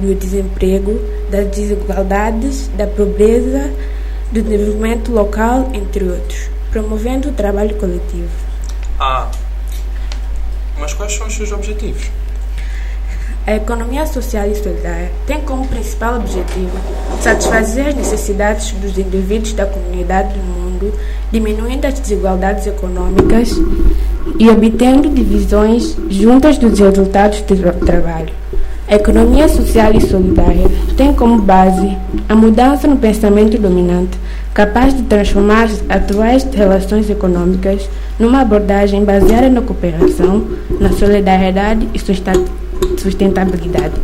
do 0.00 0.14
desemprego, 0.14 0.98
das 1.30 1.46
desigualdades, 1.48 2.68
da 2.76 2.86
pobreza, 2.86 3.70
do 4.32 4.42
desenvolvimento 4.42 5.12
local, 5.12 5.70
entre 5.72 6.04
outros, 6.04 6.50
promovendo 6.70 7.28
o 7.28 7.32
trabalho 7.32 7.76
coletivo. 7.76 8.30
Ah, 8.98 9.30
mas 10.78 10.94
quais 10.94 11.12
são 11.12 11.26
os 11.26 11.34
seus 11.34 11.52
objetivos? 11.52 12.10
A 13.46 13.54
economia 13.54 14.06
social 14.06 14.46
e 14.46 14.54
solidária 14.54 15.10
tem 15.26 15.40
como 15.40 15.66
principal 15.66 16.16
objetivo 16.16 16.76
satisfazer 17.20 17.88
as 17.88 17.94
necessidades 17.94 18.70
dos 18.72 18.96
indivíduos 18.96 19.52
da 19.52 19.66
comunidade 19.66 20.34
do 20.34 20.38
mundo, 20.38 20.94
diminuindo 21.32 21.86
as 21.86 21.98
desigualdades 21.98 22.66
econômicas 22.66 23.50
e 24.38 24.48
obtendo 24.48 25.08
divisões 25.08 25.96
juntas 26.08 26.58
dos 26.58 26.78
resultados 26.78 27.40
do 27.42 27.84
trabalho. 27.84 28.39
A 28.90 28.96
economia 28.96 29.48
social 29.48 29.92
e 29.94 30.00
solidária 30.00 30.66
tem 30.96 31.14
como 31.14 31.40
base 31.40 31.96
a 32.28 32.34
mudança 32.34 32.88
no 32.88 32.96
pensamento 32.96 33.56
dominante, 33.56 34.18
capaz 34.52 34.92
de 34.92 35.04
transformar 35.04 35.62
as 35.62 35.80
atuais 35.88 36.42
relações 36.52 37.08
econômicas 37.08 37.88
numa 38.18 38.40
abordagem 38.40 39.04
baseada 39.04 39.48
na 39.48 39.62
cooperação, 39.62 40.44
na 40.80 40.90
solidariedade 40.90 41.88
e 41.94 42.00
sustentabilidade, 43.00 43.94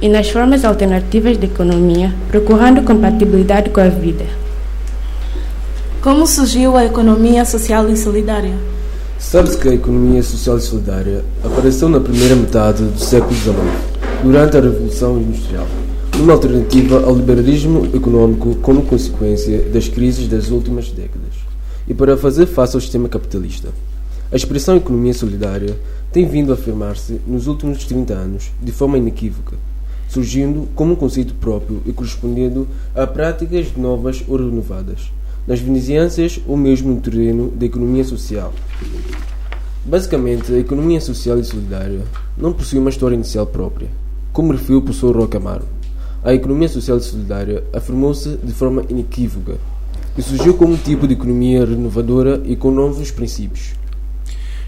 e 0.00 0.08
nas 0.08 0.30
formas 0.30 0.64
alternativas 0.64 1.36
de 1.36 1.46
economia, 1.46 2.14
procurando 2.28 2.84
compatibilidade 2.84 3.70
com 3.70 3.80
a 3.80 3.88
vida. 3.88 4.24
Como 6.00 6.28
surgiu 6.28 6.76
a 6.76 6.84
economia 6.84 7.44
social 7.44 7.90
e 7.90 7.96
solidária? 7.96 8.54
Sabe-se 9.18 9.58
que 9.58 9.68
a 9.68 9.74
economia 9.74 10.22
social 10.22 10.58
e 10.58 10.60
solidária 10.60 11.24
apareceu 11.42 11.88
na 11.88 11.98
primeira 11.98 12.36
metade 12.36 12.84
do 12.84 13.00
século 13.00 13.34
XIX 13.34 13.87
durante 14.22 14.56
a 14.56 14.60
Revolução 14.60 15.18
Industrial, 15.20 15.66
uma 16.18 16.32
alternativa 16.32 17.04
ao 17.04 17.14
liberalismo 17.14 17.86
econômico 17.94 18.56
como 18.56 18.82
consequência 18.82 19.60
das 19.72 19.88
crises 19.88 20.26
das 20.26 20.50
últimas 20.50 20.90
décadas, 20.90 21.34
e 21.86 21.94
para 21.94 22.16
fazer 22.16 22.46
face 22.46 22.76
ao 22.76 22.80
sistema 22.80 23.08
capitalista. 23.08 23.68
A 24.30 24.36
expressão 24.36 24.76
economia 24.76 25.14
solidária 25.14 25.78
tem 26.12 26.26
vindo 26.26 26.50
a 26.50 26.54
afirmar-se 26.54 27.20
nos 27.26 27.46
últimos 27.46 27.84
30 27.84 28.12
anos 28.12 28.50
de 28.60 28.72
forma 28.72 28.98
inequívoca, 28.98 29.56
surgindo 30.08 30.68
como 30.74 30.94
um 30.94 30.96
conceito 30.96 31.34
próprio 31.34 31.80
e 31.86 31.92
correspondendo 31.92 32.66
a 32.94 33.06
práticas 33.06 33.68
novas 33.76 34.24
ou 34.26 34.36
renovadas, 34.36 35.12
nas 35.46 35.60
vizinhanças 35.60 36.40
ou 36.46 36.56
mesmo 36.56 36.92
no 36.92 37.00
terreno 37.00 37.52
da 37.52 37.66
economia 37.66 38.04
social. 38.04 38.52
Basicamente, 39.86 40.52
a 40.52 40.58
economia 40.58 41.00
social 41.00 41.38
e 41.38 41.44
solidária 41.44 42.02
não 42.36 42.52
possui 42.52 42.78
uma 42.78 42.90
história 42.90 43.14
inicial 43.14 43.46
própria, 43.46 43.88
como 44.38 44.52
referiu 44.52 44.78
o 44.78 44.82
professor 44.82 45.16
Rocamaro, 45.16 45.64
a 46.22 46.32
economia 46.32 46.68
social 46.68 46.96
e 46.96 47.00
solidária 47.00 47.64
afirmou-se 47.72 48.36
de 48.36 48.52
forma 48.52 48.84
inequívoca 48.88 49.56
e 50.16 50.22
surgiu 50.22 50.54
como 50.54 50.74
um 50.74 50.76
tipo 50.76 51.08
de 51.08 51.14
economia 51.14 51.66
renovadora 51.66 52.40
e 52.44 52.54
com 52.54 52.70
novos 52.70 53.10
princípios. 53.10 53.72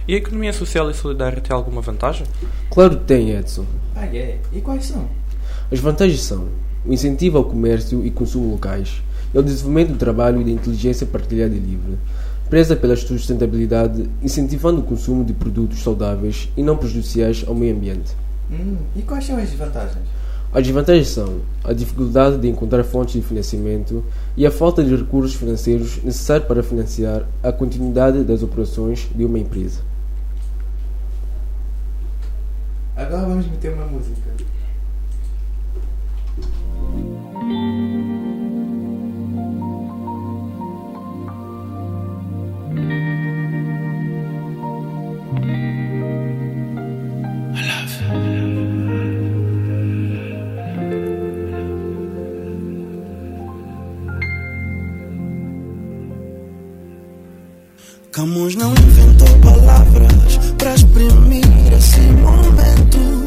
E 0.08 0.14
a 0.14 0.16
economia 0.16 0.52
social 0.52 0.90
e 0.90 0.94
solidária 0.94 1.40
tem 1.40 1.54
alguma 1.54 1.80
vantagem? 1.80 2.26
Claro 2.68 2.96
que 2.98 3.04
tem, 3.04 3.30
Edson. 3.30 3.64
Ah, 3.94 4.06
é? 4.06 4.40
E 4.52 4.60
quais 4.60 4.86
são? 4.86 5.08
As 5.70 5.78
vantagens 5.78 6.22
são 6.22 6.48
o 6.84 6.92
incentivo 6.92 7.38
ao 7.38 7.44
comércio 7.44 8.04
e 8.04 8.10
consumo 8.10 8.50
locais, 8.50 9.00
e 9.32 9.36
ao 9.36 9.42
desenvolvimento 9.44 9.92
do 9.92 9.98
trabalho 9.98 10.40
e 10.40 10.44
da 10.46 10.50
inteligência 10.50 11.06
partilhada 11.06 11.54
e 11.54 11.60
livre, 11.60 11.96
presa 12.48 12.74
pela 12.74 12.96
sustentabilidade, 12.96 14.10
incentivando 14.20 14.80
o 14.80 14.84
consumo 14.84 15.24
de 15.24 15.32
produtos 15.32 15.80
saudáveis 15.80 16.48
e 16.56 16.62
não 16.64 16.76
prejudiciais 16.76 17.44
ao 17.46 17.54
meio 17.54 17.76
ambiente. 17.76 18.16
Hum, 18.50 18.76
e 18.96 19.02
quais 19.02 19.24
são 19.24 19.36
as 19.36 19.50
desvantagens? 19.50 20.04
As 20.52 20.64
desvantagens 20.64 21.08
são 21.08 21.40
a 21.62 21.72
dificuldade 21.72 22.38
de 22.38 22.48
encontrar 22.48 22.82
fontes 22.82 23.14
de 23.14 23.22
financiamento 23.22 24.04
e 24.36 24.44
a 24.44 24.50
falta 24.50 24.82
de 24.82 24.96
recursos 24.96 25.34
financeiros 25.34 26.02
necessários 26.02 26.48
para 26.48 26.60
financiar 26.60 27.24
a 27.40 27.52
continuidade 27.52 28.24
das 28.24 28.42
operações 28.42 29.08
de 29.14 29.24
uma 29.24 29.38
empresa. 29.38 29.80
Agora 32.96 33.26
vamos 33.26 33.46
meter 33.46 33.72
uma 33.72 33.86
música. 33.86 34.49
Camus 58.20 58.54
não 58.54 58.72
inventou 58.72 59.26
palavras 59.38 60.36
para 60.58 60.74
exprimir 60.74 61.42
esse 61.72 62.00
momento. 62.00 63.24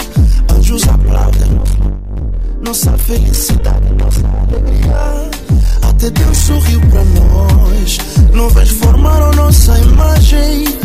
Anjos 0.55 0.87
aplaudem 0.87 1.59
nossa 2.63 2.95
felicidade, 2.99 3.91
nossa 3.93 4.21
alegria. 4.27 5.31
Até 5.89 6.11
Deus 6.11 6.37
sorriu 6.37 6.79
para 6.91 7.03
nós. 7.05 7.97
Nuvens 8.35 8.69
formaram 8.69 9.31
nossa 9.31 9.79
imagem 9.79 10.82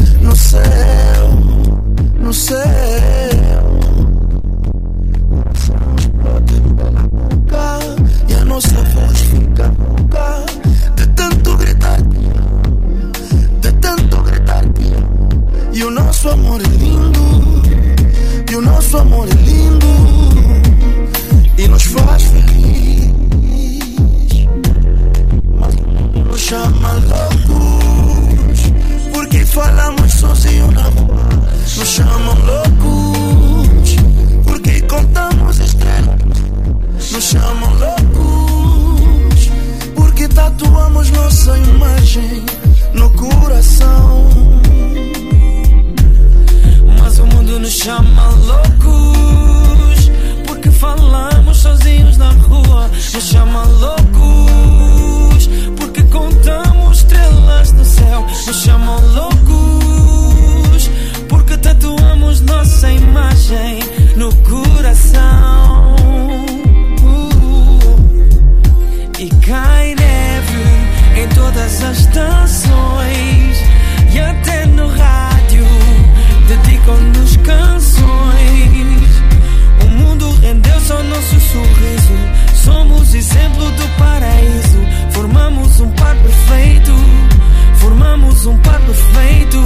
um 88.48 88.56
par 88.58 88.80
feito 88.94 89.58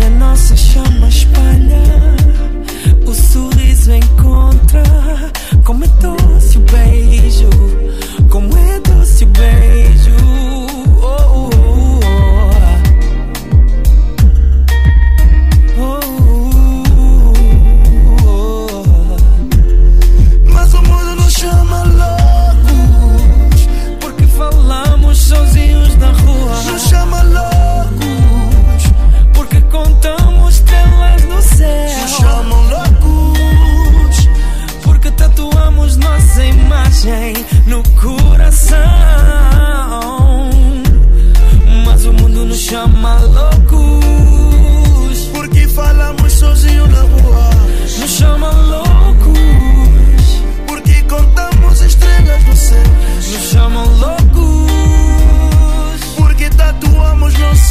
E 0.00 0.04
a 0.04 0.10
nossa 0.10 0.56
chama 0.56 1.08
espalha. 1.08 2.01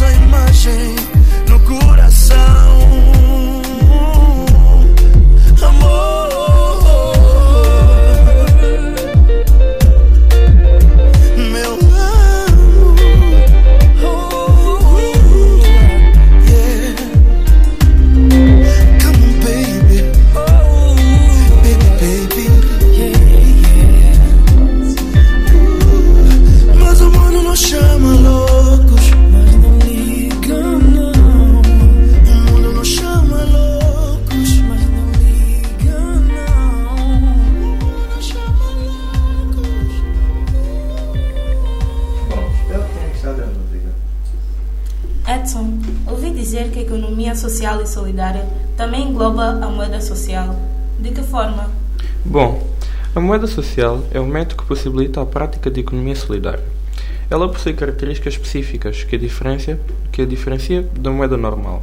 esa 0.01 0.11
imagen 0.13 1.20
moeda 53.31 53.47
social 53.47 54.03
é 54.11 54.19
um 54.19 54.27
método 54.27 54.61
que 54.61 54.67
possibilita 54.67 55.21
a 55.21 55.25
prática 55.25 55.71
de 55.71 55.79
economia 55.79 56.17
solidária. 56.17 56.65
Ela 57.29 57.47
possui 57.47 57.71
características 57.71 58.33
específicas 58.33 59.05
que 59.05 59.15
a 59.15 59.17
diferencia, 59.17 59.79
que 60.11 60.21
a 60.21 60.25
diferencia 60.25 60.81
da 60.99 61.11
moeda 61.11 61.37
normal 61.37 61.81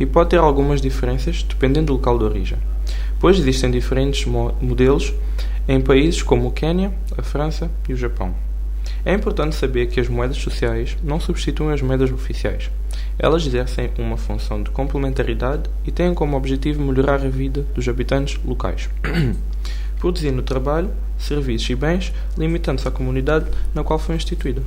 e 0.00 0.04
pode 0.04 0.30
ter 0.30 0.38
algumas 0.38 0.80
diferenças 0.80 1.44
dependendo 1.44 1.86
do 1.86 1.92
local 1.92 2.18
de 2.18 2.24
origem, 2.24 2.58
pois 3.20 3.38
existem 3.38 3.70
diferentes 3.70 4.26
mo 4.26 4.52
modelos 4.60 5.14
em 5.68 5.80
países 5.80 6.20
como 6.20 6.48
o 6.48 6.50
Quênia, 6.50 6.92
a 7.16 7.22
França 7.22 7.70
e 7.88 7.92
o 7.92 7.96
Japão. 7.96 8.34
É 9.04 9.14
importante 9.14 9.54
saber 9.54 9.86
que 9.86 10.00
as 10.00 10.08
moedas 10.08 10.38
sociais 10.38 10.96
não 11.04 11.20
substituem 11.20 11.72
as 11.72 11.80
moedas 11.80 12.10
oficiais. 12.10 12.72
Elas 13.16 13.46
exercem 13.46 13.92
uma 13.98 14.16
função 14.16 14.64
de 14.64 14.70
complementaridade 14.70 15.70
e 15.86 15.92
têm 15.92 16.12
como 16.12 16.36
objetivo 16.36 16.82
melhorar 16.82 17.24
a 17.24 17.28
vida 17.28 17.64
dos 17.72 17.88
habitantes 17.88 18.40
locais, 18.44 18.90
produzindo 19.98 20.42
trabalho, 20.42 20.90
serviços 21.18 21.68
e 21.70 21.74
bens, 21.74 22.12
limitando-se 22.36 22.86
à 22.86 22.90
comunidade 22.90 23.46
na 23.74 23.82
qual 23.82 23.98
foi 23.98 24.16
instituída. 24.16 24.62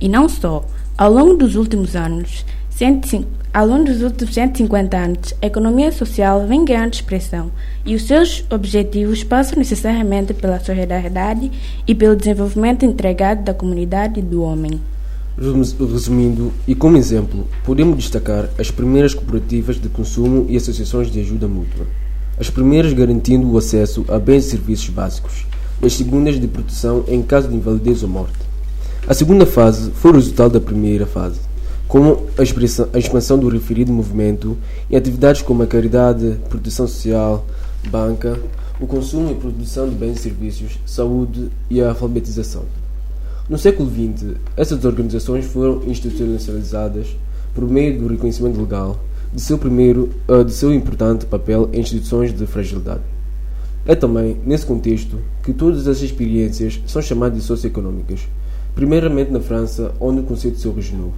E 0.00 0.08
não 0.08 0.28
só. 0.28 0.64
Ao 0.96 1.12
longo 1.12 1.34
dos 1.34 1.56
últimos 1.56 1.96
anos, 1.96 2.44
105, 2.70 3.28
ao 3.52 3.66
longo 3.66 3.84
dos 3.84 4.02
últimos 4.02 4.34
150 4.34 4.96
anos, 4.96 5.34
a 5.40 5.46
economia 5.46 5.92
social 5.92 6.46
vem 6.46 6.64
ganhando 6.64 6.94
expressão 6.94 7.52
e 7.86 7.94
os 7.94 8.02
seus 8.02 8.44
objetivos 8.50 9.22
passam 9.22 9.58
necessariamente 9.58 10.34
pela 10.34 10.58
solidariedade 10.58 11.52
e 11.86 11.94
pelo 11.94 12.16
desenvolvimento 12.16 12.84
integrado 12.84 13.44
da 13.44 13.54
comunidade 13.54 14.18
e 14.18 14.22
do 14.22 14.42
homem. 14.42 14.80
Resumindo, 15.36 16.52
e 16.66 16.74
como 16.74 16.96
exemplo, 16.96 17.46
podemos 17.64 17.96
destacar 17.96 18.48
as 18.58 18.70
primeiras 18.70 19.14
cooperativas 19.14 19.80
de 19.80 19.88
consumo 19.88 20.46
e 20.48 20.56
associações 20.56 21.10
de 21.10 21.20
ajuda 21.20 21.48
mútua. 21.48 21.86
As 22.38 22.50
primeiras 22.50 22.92
garantindo 22.92 23.48
o 23.48 23.56
acesso 23.56 24.04
a 24.08 24.18
bens 24.18 24.46
e 24.46 24.50
serviços 24.50 24.88
básicos, 24.88 25.46
e 25.80 25.86
as 25.86 25.92
segundas 25.92 26.40
de 26.40 26.48
proteção 26.48 27.04
em 27.06 27.22
caso 27.22 27.48
de 27.48 27.54
invalidez 27.54 28.02
ou 28.02 28.08
morte. 28.08 28.38
A 29.06 29.14
segunda 29.14 29.46
fase 29.46 29.92
foi 29.92 30.10
o 30.10 30.14
resultado 30.14 30.54
da 30.54 30.60
primeira 30.60 31.06
fase, 31.06 31.38
como 31.86 32.26
a, 32.36 32.98
expansão 32.98 33.38
do 33.38 33.48
referido 33.48 33.92
movimento 33.92 34.56
em 34.90 34.96
atividades 34.96 35.42
como 35.42 35.62
a 35.62 35.66
caridade, 35.66 36.40
proteção 36.48 36.88
social, 36.88 37.46
banca, 37.88 38.36
o 38.80 38.86
consumo 38.86 39.30
e 39.30 39.34
produção 39.36 39.88
de 39.88 39.94
bens 39.94 40.18
e 40.18 40.22
serviços, 40.22 40.78
saúde 40.84 41.50
e 41.70 41.80
a 41.80 41.90
alfabetização. 41.90 42.64
No 43.48 43.58
século 43.58 43.88
XX, 43.88 44.34
essas 44.56 44.84
organizações 44.84 45.44
foram 45.44 45.82
institucionalizadas 45.86 47.14
por 47.54 47.68
meio 47.68 47.96
do 47.96 48.08
reconhecimento 48.08 48.60
legal 48.60 48.98
de 49.34 49.40
seu 49.40 49.58
primeiro 49.58 50.14
de 50.46 50.52
seu 50.52 50.72
importante 50.72 51.26
papel 51.26 51.68
em 51.72 51.80
instituições 51.80 52.32
de 52.32 52.46
fragilidade. 52.46 53.02
É 53.84 53.94
também 53.94 54.40
nesse 54.46 54.64
contexto 54.64 55.18
que 55.42 55.52
todas 55.52 55.88
as 55.88 56.00
experiências 56.00 56.80
são 56.86 57.02
chamadas 57.02 57.36
de 57.38 57.44
socioeconómicas, 57.44 58.28
primeiramente 58.74 59.32
na 59.32 59.40
França, 59.40 59.92
onde 60.00 60.20
o 60.20 60.22
conceito 60.22 60.58
se 60.58 60.68
originou. 60.68 61.12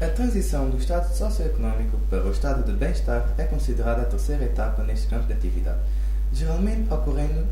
A 0.00 0.06
transição 0.06 0.70
do 0.70 0.78
estado 0.78 1.12
socioeconómico 1.14 1.98
para 2.08 2.24
o 2.24 2.30
estado 2.30 2.64
de 2.64 2.72
bem-estar 2.72 3.34
é 3.36 3.44
considerada 3.44 4.02
a 4.02 4.04
terceira 4.04 4.44
etapa 4.44 4.82
neste 4.84 5.06
campo 5.08 5.26
de 5.26 5.32
atividade, 5.32 5.78
geralmente 6.32 6.92
ocorrendo 6.92 7.44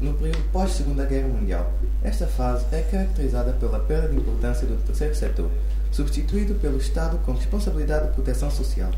no 0.00 0.12
período 0.14 0.42
pós-Segunda 0.52 1.04
Guerra 1.06 1.28
Mundial. 1.28 1.72
Esta 2.02 2.26
fase 2.26 2.66
é 2.72 2.82
caracterizada 2.82 3.52
pela 3.52 3.78
perda 3.80 4.08
de 4.08 4.16
importância 4.16 4.66
do 4.66 4.76
terceiro 4.84 5.14
setor, 5.14 5.50
substituído 5.90 6.54
pelo 6.56 6.76
Estado 6.78 7.18
com 7.24 7.32
responsabilidade 7.32 8.08
de 8.08 8.14
proteção 8.14 8.50
social. 8.50 8.90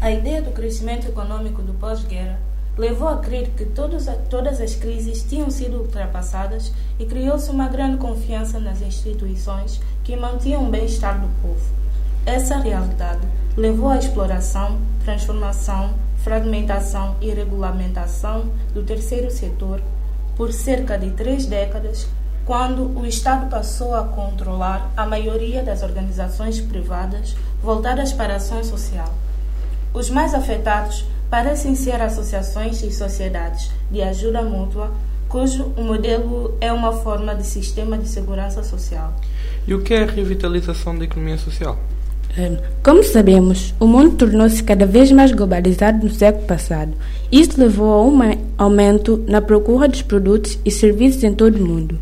A 0.00 0.12
ideia 0.12 0.40
do 0.40 0.52
crescimento 0.52 1.08
econômico 1.08 1.60
do 1.60 1.74
pós-guerra 1.74 2.38
levou 2.76 3.08
a 3.08 3.18
crer 3.18 3.50
que 3.56 3.64
todas 3.64 4.60
as 4.60 4.76
crises 4.76 5.24
tinham 5.24 5.50
sido 5.50 5.78
ultrapassadas 5.78 6.72
e 7.00 7.04
criou-se 7.04 7.50
uma 7.50 7.66
grande 7.66 7.96
confiança 7.96 8.60
nas 8.60 8.80
instituições 8.80 9.80
que 10.04 10.14
mantinham 10.14 10.68
o 10.68 10.70
bem-estar 10.70 11.20
do 11.20 11.26
povo. 11.42 11.60
Essa 12.24 12.58
realidade 12.58 13.26
levou 13.56 13.88
à 13.88 13.98
exploração, 13.98 14.78
transformação, 15.04 15.94
fragmentação 16.18 17.16
e 17.20 17.30
regulamentação 17.30 18.52
do 18.72 18.84
terceiro 18.84 19.32
setor 19.32 19.82
por 20.36 20.52
cerca 20.52 20.96
de 20.96 21.10
três 21.10 21.44
décadas, 21.44 22.06
quando 22.46 22.96
o 22.96 23.04
Estado 23.04 23.50
passou 23.50 23.96
a 23.96 24.04
controlar 24.04 24.92
a 24.96 25.04
maioria 25.04 25.64
das 25.64 25.82
organizações 25.82 26.60
privadas 26.60 27.34
voltadas 27.60 28.12
para 28.12 28.34
a 28.34 28.36
ação 28.36 28.62
social. 28.62 29.12
Os 29.98 30.10
mais 30.10 30.32
afetados 30.32 31.04
parecem 31.28 31.74
ser 31.74 32.00
associações 32.00 32.84
e 32.84 32.92
sociedades 32.92 33.68
de 33.90 34.00
ajuda 34.00 34.42
mútua, 34.42 34.92
cujo 35.28 35.72
modelo 35.76 36.54
é 36.60 36.72
uma 36.72 36.92
forma 36.92 37.34
de 37.34 37.44
sistema 37.44 37.98
de 37.98 38.08
segurança 38.08 38.62
social. 38.62 39.12
E 39.66 39.74
o 39.74 39.82
que 39.82 39.94
é 39.94 40.04
a 40.04 40.06
revitalização 40.06 40.96
da 40.96 41.02
economia 41.02 41.36
social? 41.36 41.76
Como 42.80 43.02
sabemos, 43.02 43.74
o 43.80 43.88
mundo 43.88 44.14
tornou-se 44.14 44.62
cada 44.62 44.86
vez 44.86 45.10
mais 45.10 45.32
globalizado 45.32 46.06
no 46.06 46.14
século 46.14 46.46
passado. 46.46 46.92
Isso 47.32 47.58
levou 47.58 47.92
a 47.92 48.00
um 48.00 48.20
aumento 48.56 49.24
na 49.26 49.40
procura 49.40 49.88
dos 49.88 50.02
produtos 50.02 50.60
e 50.64 50.70
serviços 50.70 51.24
em 51.24 51.34
todo 51.34 51.56
o 51.56 51.66
mundo. 51.66 51.98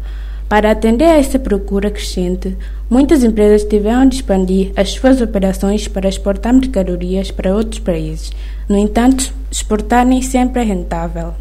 Para 0.49 0.71
atender 0.71 1.07
a 1.07 1.17
essa 1.17 1.41
procura 1.41 1.91
crescente, 1.91 2.57
muitas 2.89 3.25
empresas 3.25 3.69
tiveram 3.69 4.09
de 4.09 4.15
expandir 4.15 4.71
as 4.77 4.91
suas 4.93 5.21
operações 5.21 5.89
para 5.89 6.09
exportar 6.09 6.55
mercadorias 6.55 7.33
para 7.33 7.53
outros 7.53 7.81
países. 7.81 8.31
No 8.69 8.79
entanto, 8.79 9.35
exportar 9.51 10.07
nem 10.07 10.23
sempre 10.23 10.63
é 10.63 10.65
rentável. 10.65 11.35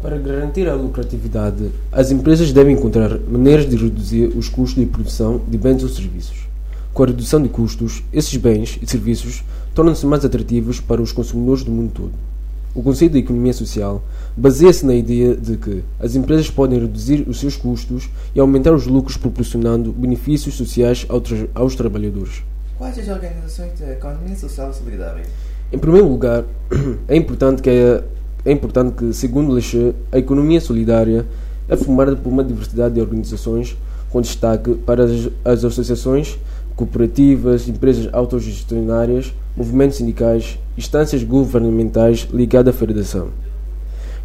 Para 0.00 0.16
garantir 0.18 0.68
a 0.68 0.74
lucratividade, 0.74 1.72
as 1.90 2.12
empresas 2.12 2.52
devem 2.52 2.76
encontrar 2.76 3.18
maneiras 3.28 3.68
de 3.68 3.74
reduzir 3.74 4.26
os 4.36 4.48
custos 4.48 4.80
de 4.84 4.88
produção 4.88 5.40
de 5.48 5.58
bens 5.58 5.82
ou 5.82 5.88
serviços. 5.88 6.46
Com 6.94 7.02
a 7.02 7.06
redução 7.06 7.42
de 7.42 7.48
custos, 7.48 8.04
esses 8.12 8.36
bens 8.36 8.78
e 8.80 8.86
serviços 8.86 9.42
tornam-se 9.74 10.06
mais 10.06 10.24
atrativos 10.24 10.78
para 10.78 11.02
os 11.02 11.10
consumidores 11.10 11.64
do 11.64 11.72
mundo 11.72 11.90
todo. 11.92 12.31
O 12.74 12.82
conceito 12.82 13.12
de 13.12 13.18
economia 13.18 13.52
social 13.52 14.02
baseia-se 14.34 14.86
na 14.86 14.94
ideia 14.94 15.36
de 15.36 15.58
que 15.58 15.84
as 16.00 16.14
empresas 16.14 16.50
podem 16.50 16.80
reduzir 16.80 17.28
os 17.28 17.38
seus 17.38 17.54
custos 17.54 18.08
e 18.34 18.40
aumentar 18.40 18.72
os 18.72 18.86
lucros 18.86 19.18
proporcionando 19.18 19.92
benefícios 19.92 20.54
sociais 20.54 21.06
aos 21.54 21.74
trabalhadores. 21.74 22.42
Quais 22.78 22.98
as 22.98 23.08
organizações 23.08 23.74
de 23.78 23.84
economia 23.84 24.34
social 24.36 24.72
solidária? 24.72 25.22
Em 25.70 25.78
primeiro 25.78 26.08
lugar, 26.08 26.44
é 27.08 27.14
importante 27.14 27.60
que, 27.60 27.68
é, 27.68 28.02
é 28.42 28.52
importante 28.52 28.94
que 28.94 29.12
segundo 29.12 29.52
Leche, 29.52 29.94
a 30.10 30.16
economia 30.16 30.60
solidária 30.60 31.26
é 31.68 31.76
formada 31.76 32.16
por 32.16 32.30
uma 32.30 32.42
diversidade 32.42 32.94
de 32.94 33.02
organizações 33.02 33.76
com 34.10 34.20
destaque 34.20 34.74
para 34.74 35.04
as, 35.04 35.28
as 35.44 35.64
associações, 35.64 36.38
cooperativas, 36.86 37.68
empresas 37.68 38.08
autogestionárias, 38.12 39.32
movimentos 39.56 39.98
sindicais, 39.98 40.58
instâncias 40.76 41.22
governamentais 41.22 42.28
ligadas 42.32 42.74
à 42.74 42.78
federação. 42.78 43.28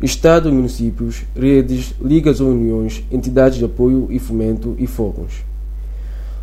Estado 0.02 0.52
municípios, 0.52 1.24
redes, 1.36 1.94
ligas 2.02 2.40
ou 2.40 2.50
uniões, 2.50 3.04
entidades 3.12 3.58
de 3.58 3.66
apoio 3.66 4.08
e 4.10 4.20
fomento 4.20 4.76
e 4.78 4.86
fóruns. 4.86 5.44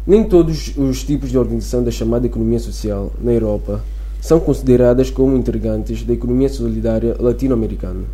Nem 0.06 0.24
todos 0.24 0.76
os 0.76 1.02
tipos 1.02 1.30
de 1.30 1.38
organização 1.38 1.82
da 1.82 1.90
chamada 1.90 2.26
economia 2.26 2.58
social 2.58 3.12
na 3.20 3.32
Europa 3.32 3.82
são 4.20 4.40
consideradas 4.40 5.10
como 5.10 5.36
integrantes 5.36 6.02
da 6.02 6.12
economia 6.12 6.48
solidária 6.48 7.16
latino-americana, 7.18 8.04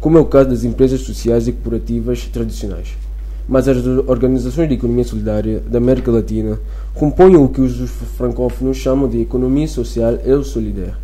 como 0.00 0.18
é 0.18 0.20
o 0.20 0.26
caso 0.26 0.50
das 0.50 0.64
empresas 0.64 1.00
sociais 1.00 1.48
e 1.48 1.52
cooperativas 1.52 2.26
tradicionais. 2.26 3.05
Mas 3.48 3.68
as 3.68 3.84
organizações 4.08 4.68
de 4.68 4.74
economia 4.74 5.04
solidária 5.04 5.60
da 5.60 5.78
América 5.78 6.10
Latina 6.10 6.58
compõem 6.94 7.36
o 7.36 7.48
que 7.48 7.60
os 7.60 7.90
francófonos 8.16 8.76
chamam 8.76 9.08
de 9.08 9.20
economia 9.20 9.68
social 9.68 10.14
e 10.14 10.44
solidária. 10.44 10.96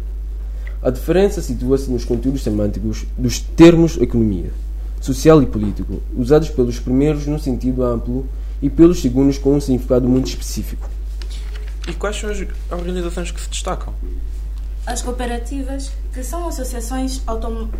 A 0.83 0.91
diferença 0.91 1.41
situa-se 1.41 1.89
nos 1.89 2.05
conteúdos 2.05 2.43
semânticos 2.43 3.05
dos 3.17 3.39
termos 3.39 3.97
economia, 3.99 4.51
social 5.01 5.41
e 5.41 5.47
político, 5.47 6.03
usados 6.17 6.51
pelos 6.51 6.81
primeiros 6.81 7.25
no 7.27 7.39
sentido 7.39 7.85
amplo 7.85 8.27
e 8.61 8.69
pelos 8.69 9.01
segundos 9.01 9.39
com 9.39 9.55
um 9.55 9.61
significado 9.61 10.09
muito 10.09 10.27
específico. 10.27 10.91
E 11.87 11.93
quais 11.93 12.17
são 12.17 12.31
as 12.31 12.45
organizações 12.71 13.31
que 13.31 13.41
se 13.41 13.49
destacam? 13.49 13.95
As 14.85 15.01
cooperativas, 15.01 15.93
que 16.13 16.25
são 16.25 16.49
associações 16.49 17.23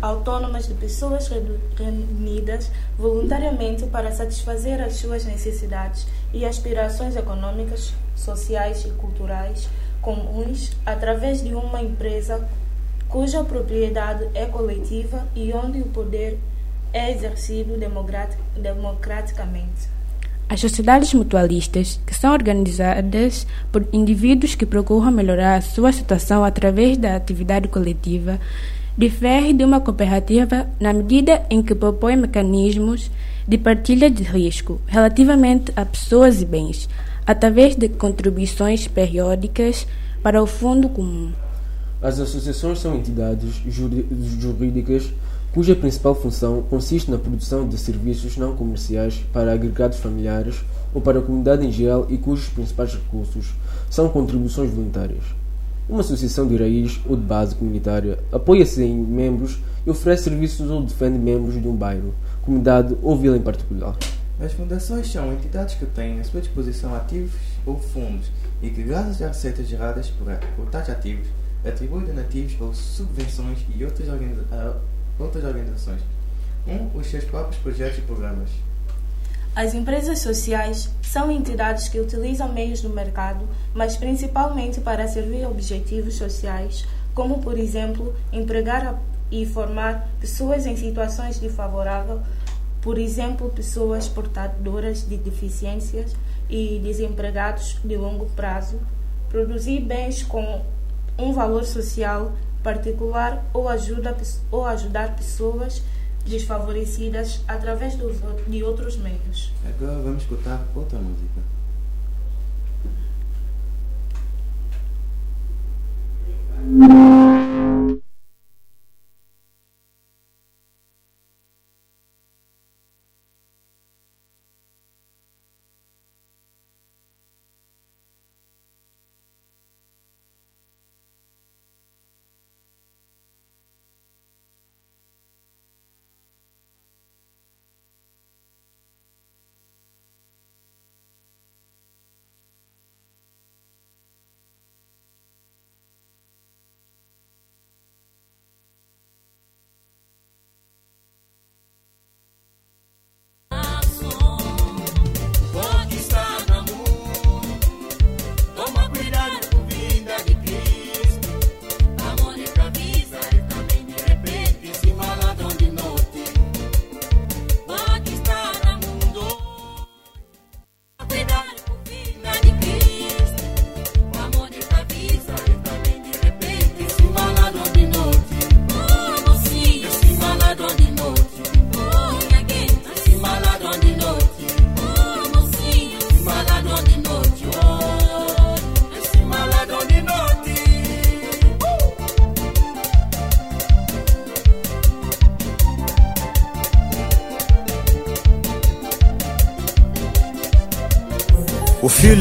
autônomas 0.01 0.69
de 0.69 0.73
pessoas 0.73 1.27
reunidas 1.27 2.71
voluntariamente 2.97 3.85
para 3.87 4.09
satisfazer 4.13 4.81
as 4.81 4.93
suas 4.95 5.25
necessidades 5.25 6.07
e 6.33 6.45
aspirações 6.45 7.17
econômicas, 7.17 7.93
sociais 8.15 8.85
e 8.85 8.89
culturais 8.91 9.67
comuns 10.01 10.71
através 10.85 11.43
de 11.43 11.53
uma 11.53 11.81
empresa 11.81 12.47
cuja 13.09 13.43
propriedade 13.43 14.29
é 14.33 14.45
coletiva 14.45 15.27
e 15.35 15.51
onde 15.53 15.81
o 15.81 15.89
poder 15.89 16.39
é 16.93 17.11
exercido 17.11 17.77
democraticamente. 18.55 19.89
As 20.53 20.61
sociedades 20.61 21.15
mutualistas, 21.15 21.99
que 22.05 22.13
são 22.13 22.31
organizadas 22.31 23.47
por 23.71 23.87
indivíduos 23.91 24.53
que 24.53 24.67
procuram 24.67 25.09
melhorar 25.09 25.55
a 25.55 25.61
sua 25.61 25.91
situação 25.91 26.43
através 26.43 26.95
da 26.95 27.15
atividade 27.15 27.67
coletiva, 27.67 28.39
diferem 28.95 29.57
de 29.57 29.63
uma 29.63 29.81
cooperativa 29.81 30.67
na 30.79 30.93
medida 30.93 31.43
em 31.49 31.63
que 31.63 31.73
propõe 31.73 32.15
mecanismos 32.15 33.09
de 33.47 33.57
partilha 33.57 34.11
de 34.11 34.21
risco 34.21 34.79
relativamente 34.85 35.73
a 35.75 35.83
pessoas 35.83 36.39
e 36.39 36.45
bens, 36.45 36.87
através 37.25 37.75
de 37.75 37.89
contribuições 37.89 38.87
periódicas 38.87 39.87
para 40.21 40.39
o 40.39 40.45
fundo 40.45 40.87
comum. 40.87 41.31
As 41.99 42.19
associações 42.19 42.77
são 42.77 42.95
entidades 42.95 43.55
jurídicas 44.39 45.09
cuja 45.53 45.75
principal 45.75 46.15
função 46.15 46.63
consiste 46.63 47.11
na 47.11 47.17
produção 47.17 47.67
de 47.67 47.77
serviços 47.77 48.37
não 48.37 48.55
comerciais 48.55 49.23
para 49.31 49.53
agregados 49.53 49.99
familiares 49.99 50.65
ou 50.95 50.99
para 50.99 51.19
a 51.19 51.21
comunidade 51.21 51.65
em 51.65 51.71
geral 51.71 52.07
e 52.09 52.17
cujos 52.17 52.47
principais 52.47 52.93
recursos 52.95 53.53
são 53.87 54.09
contribuições 54.09 54.71
voluntárias. 54.71 55.23
Uma 55.87 55.99
associação 55.99 56.47
de 56.47 56.57
raiz 56.57 56.99
ou 57.07 57.15
de 57.15 57.21
base 57.21 57.53
comunitária 57.53 58.17
apoia-se 58.31 58.83
em 58.83 58.95
membros 58.95 59.59
e 59.85 59.91
oferece 59.91 60.23
serviços 60.23 60.71
ou 60.71 60.81
defende 60.81 61.19
membros 61.19 61.61
de 61.61 61.67
um 61.67 61.75
bairro, 61.75 62.15
comunidade 62.41 62.97
ou 63.03 63.15
vila 63.15 63.37
em 63.37 63.41
particular. 63.41 63.95
As 64.39 64.53
fundações 64.53 65.11
são 65.11 65.31
entidades 65.33 65.75
que 65.75 65.85
têm 65.85 66.19
à 66.19 66.23
sua 66.23 66.41
disposição 66.41 66.95
ativos 66.95 67.31
ou 67.63 67.77
fundos 67.77 68.31
e 68.61 68.71
que, 68.71 68.81
graças 68.81 69.21
às 69.21 69.35
receitas 69.35 69.67
geradas 69.67 70.09
por, 70.09 70.33
por 70.55 70.65
tais 70.71 70.89
ativos, 70.89 71.27
atribuem 71.63 72.05
donativos 72.05 72.59
ou 72.59 72.73
subvenções 72.73 73.59
e 73.77 73.83
outras, 73.83 74.09
organiza 74.09 74.41
a 74.51 74.92
outras 75.19 75.43
organizações. 75.43 76.01
Um, 76.67 76.97
os 76.97 77.07
seus 77.07 77.23
próprios 77.25 77.57
projetos 77.61 77.99
e 77.99 78.01
programas. 78.01 78.49
As 79.55 79.73
empresas 79.73 80.19
sociais 80.19 80.89
são 81.01 81.29
entidades 81.29 81.87
que 81.87 81.99
utilizam 81.99 82.51
meios 82.51 82.81
do 82.81 82.89
mercado, 82.89 83.47
mas 83.73 83.95
principalmente 83.95 84.81
para 84.81 85.07
servir 85.07 85.45
objetivos 85.45 86.15
sociais, 86.15 86.85
como, 87.13 87.39
por 87.39 87.57
exemplo, 87.59 88.15
empregar 88.31 88.99
e 89.29 89.45
formar 89.45 90.09
pessoas 90.19 90.65
em 90.65 90.75
situações 90.75 91.37
desfavoráveis, 91.37 92.21
por 92.81 92.97
exemplo, 92.97 93.49
pessoas 93.49 94.07
portadoras 94.07 95.07
de 95.07 95.17
deficiências 95.17 96.15
e 96.49 96.79
desempregados 96.83 97.77
de 97.83 97.95
longo 97.95 98.25
prazo, 98.35 98.79
produzir 99.29 99.79
bens 99.79 100.23
com 100.23 100.63
um 101.17 101.31
valor 101.31 101.63
social 101.63 102.33
particular 102.63 103.43
ou, 103.53 103.67
ajuda, 103.69 104.15
ou 104.49 104.65
ajudar 104.65 105.15
pessoas 105.15 105.83
desfavorecidas 106.25 107.43
através 107.47 107.95
dos 107.95 108.17
de 108.47 108.63
outros 108.63 108.97
meios. 108.97 109.51
Agora 109.65 110.01
vamos 110.01 110.23
escutar 110.23 110.65
outra 110.73 110.97
música. 110.99 111.41
Pode 116.79 117.22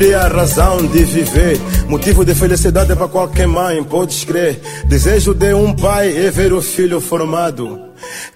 É 0.05 0.15
a 0.15 0.27
razão 0.27 0.79
de 0.79 1.05
viver, 1.05 1.61
motivo 1.89 2.25
de 2.25 2.35
felicidade 2.35 2.95
para 2.97 3.07
qualquer 3.07 3.47
mãe, 3.47 3.85
podes 3.85 4.25
crer. 4.25 4.61
Desejo 4.85 5.33
de 5.33 5.55
um 5.55 5.73
pai 5.73 6.27
é 6.27 6.29
ver 6.29 6.53
o 6.53 6.61
filho 6.61 7.01
formado, 7.01 7.81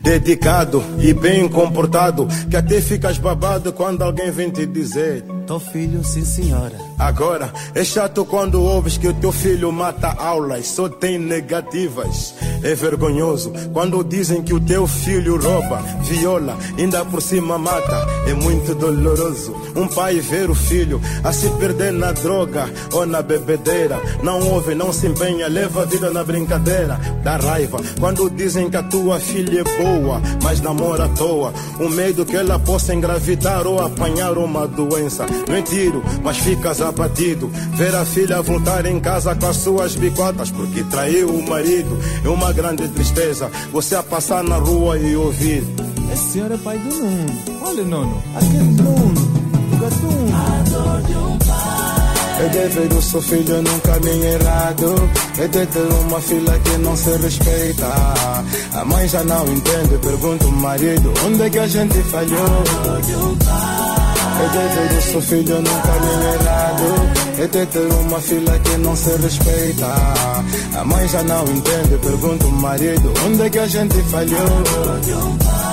dedicado 0.01 0.81
e 1.01 1.13
bem 1.13 1.49
comportado, 1.49 2.29
que 2.49 2.57
até 2.57 2.81
ficas 2.81 3.19
babado 3.19 3.73
quando 3.73 4.03
alguém 4.03 4.31
vem 4.31 4.49
te 4.49 4.65
dizer: 4.65 5.25
Teu 5.45 5.59
filho, 5.59 6.05
sim 6.05 6.25
senhora. 6.25 6.77
Agora, 6.99 7.53
é 7.75 7.85
chato 7.85 8.25
quando 8.25 8.63
ouves 8.63 8.97
que 8.97 9.09
o 9.09 9.15
teu 9.15 9.33
filho 9.33 9.71
mata 9.71 10.15
aulas, 10.19 10.69
só 10.69 10.89
tem 10.89 11.19
negativas. 11.19 12.35
É 12.63 12.75
vergonhoso 12.75 13.53
quando 13.73 14.03
dizem 14.05 14.43
que 14.43 14.55
o 14.55 14.61
teu 14.61 14.87
filho 14.87 15.37
rouba, 15.37 15.83
viola, 16.03 16.57
ainda 16.79 17.05
por 17.05 17.21
cima 17.21 17.59
mata. 17.59 18.07
É 18.27 18.35
muito 18.35 18.75
doloroso 18.75 19.55
um 19.77 19.89
pai 19.89 20.21
ver 20.21 20.51
o 20.51 20.55
filho 20.55 21.01
a 21.23 21.33
se 21.33 21.49
perder 21.51 21.93
na 21.93 22.13
droga 22.13 22.69
ou 22.93 23.07
na 23.07 23.23
bebedeira. 23.23 24.01
Não 24.23 24.41
ouve, 24.51 24.75
não 24.75 24.93
se 24.93 25.07
empenha, 25.07 25.49
leva 25.49 25.83
a 25.83 25.85
vida 25.85 26.11
na 26.11 26.25
brincadeira. 26.25 26.99
Dá 27.23 27.37
raiva 27.37 27.79
quando 27.99 28.31
dizem 28.31 28.71
que 28.71 28.77
a 28.77 28.83
tua 28.83 29.21
filha 29.21 29.61
é 29.61 29.83
boa, 29.83 30.21
mas 30.43 30.61
namora 30.61 31.05
à 31.05 31.09
toa. 31.09 31.53
O 31.79 31.89
medo 31.89 32.25
que 32.25 32.37
ela 32.37 32.59
possa 32.59 32.95
engravidar 32.95 33.67
ou 33.67 33.81
apanhar 33.81 34.39
uma 34.39 34.67
doença. 34.67 35.27
Não 35.49 35.55
é 35.55 35.63
tiro, 35.63 36.03
mas 36.23 36.39
ficas 36.39 36.81
abatido. 36.81 37.49
Ver 37.75 37.95
a 37.95 38.05
filha 38.05 38.43
voltar 38.43 38.87
em 38.87 39.01
casa 39.01 39.35
com 39.35 39.47
as 39.47 39.57
suas 39.57 39.95
bicotas 39.95 40.51
porque 40.51 40.83
traiu 40.85 41.31
o 41.31 41.49
marido. 41.49 41.99
É 42.25 42.29
uma 42.29 42.53
grande 42.53 42.89
tristeza. 42.89 43.51
Você 43.73 43.95
a 43.95 44.03
passar 44.03 44.43
na 44.43 44.57
rua 44.57 44.99
e 44.99 45.17
ouvir. 45.17 45.65
Esse 46.13 46.33
senhor 46.33 46.51
é 46.51 46.57
pai 46.57 46.79
do 46.79 46.95
Nuno. 46.95 47.57
Olha, 47.63 47.83
Nuno, 47.83 48.23
aquele 48.35 48.65
Nuno, 48.65 49.46
do 49.91 50.09
gatuno. 50.31 51.07
É 52.39 52.49
de 52.49 52.69
ver 52.69 52.93
o 52.93 53.01
seu 53.01 53.23
filho 53.23 53.63
num 53.63 53.79
caminho 53.81 54.25
errado 54.25 54.95
de 55.37 55.49
ter 55.49 55.93
uma 56.03 56.21
filha 56.21 56.59
que 56.59 56.77
não 56.79 56.95
se 56.95 57.17
respeita 57.17 57.87
A 58.75 58.85
mãe 58.85 59.09
já 59.09 59.25
não 59.25 59.43
entende, 59.47 59.97
pergunta 60.03 60.45
o 60.47 60.53
marido 60.53 61.15
Onde 61.25 61.43
é 61.43 61.51
que 61.51 61.59
a 61.59 61.67
gente 61.67 61.99
falhou? 62.03 62.65
É 64.39 64.49
de 64.53 64.59
ver 64.75 64.99
o 64.99 65.03
seu 65.03 65.23
filho 65.23 65.57
num 65.57 65.81
caminho 65.81 66.35
errado 66.35 66.85
É 67.39 67.47
de 67.47 67.67
ter 67.67 67.93
uma 67.93 68.21
filha 68.21 68.59
que 68.59 68.77
não 68.77 68.97
se 68.97 69.17
respeita 69.17 69.87
A 70.79 70.85
mãe 70.85 71.09
já 71.09 71.23
não 71.23 71.43
entende, 71.45 71.97
pergunta 72.03 72.47
o 72.47 72.53
marido 72.53 73.15
Onde 73.27 73.43
é 73.45 73.51
que 73.51 73.59
a 73.59 73.67
gente 73.67 74.03
falhou? 74.03 75.66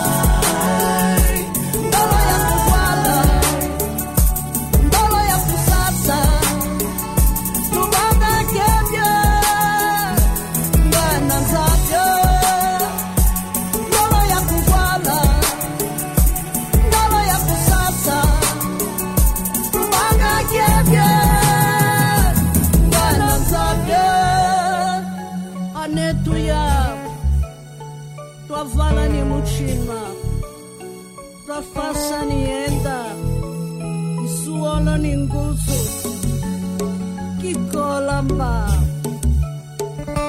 Que 37.74 37.78
cola 37.78 38.22
mba 38.22 38.68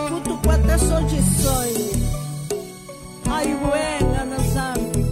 kutu 0.08 0.36
kwata 0.44 0.78
sojisoyi 0.78 1.88
aiwenga 3.36 4.24
na 4.30 4.38
zambi 4.54 5.04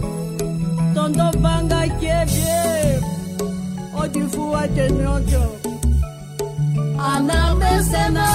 tondo 0.95 1.31
banga 1.41 1.81
kebye 1.99 3.01
odifua 4.01 4.67
tenyoto 4.67 5.43
anamesena 7.13 8.27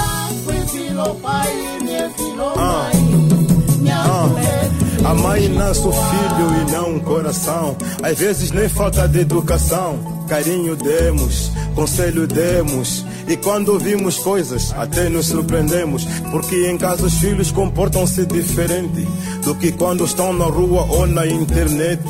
kwifilo 0.45 1.13
pai 1.23 1.53
Ah. 2.57 2.89
pai 2.91 2.99
Ah, 3.91 5.09
a 5.09 5.13
mãe 5.13 5.47
nasce 5.49 5.87
o 5.87 5.91
filho 5.91 6.47
e 6.67 6.71
não 6.71 6.95
um 6.95 6.99
coração. 6.99 7.75
Às 8.03 8.17
vezes 8.19 8.51
nem 8.51 8.67
falta 8.69 9.07
de 9.07 9.19
educação. 9.19 9.97
Carinho 10.27 10.75
demos, 10.75 11.51
conselho 11.75 12.27
demos. 12.27 13.05
E 13.29 13.37
quando 13.37 13.69
ouvimos 13.69 14.17
coisas, 14.17 14.73
até 14.75 15.07
nos 15.07 15.27
surpreendemos. 15.27 16.03
Porque 16.31 16.67
em 16.67 16.79
casa 16.79 17.05
os 17.05 17.13
filhos 17.13 17.51
comportam-se 17.51 18.25
diferente 18.25 19.07
do 19.43 19.53
que 19.53 19.71
quando 19.71 20.03
estão 20.03 20.33
na 20.33 20.45
rua 20.45 20.87
ou 20.89 21.05
na 21.05 21.27
internet. 21.27 22.01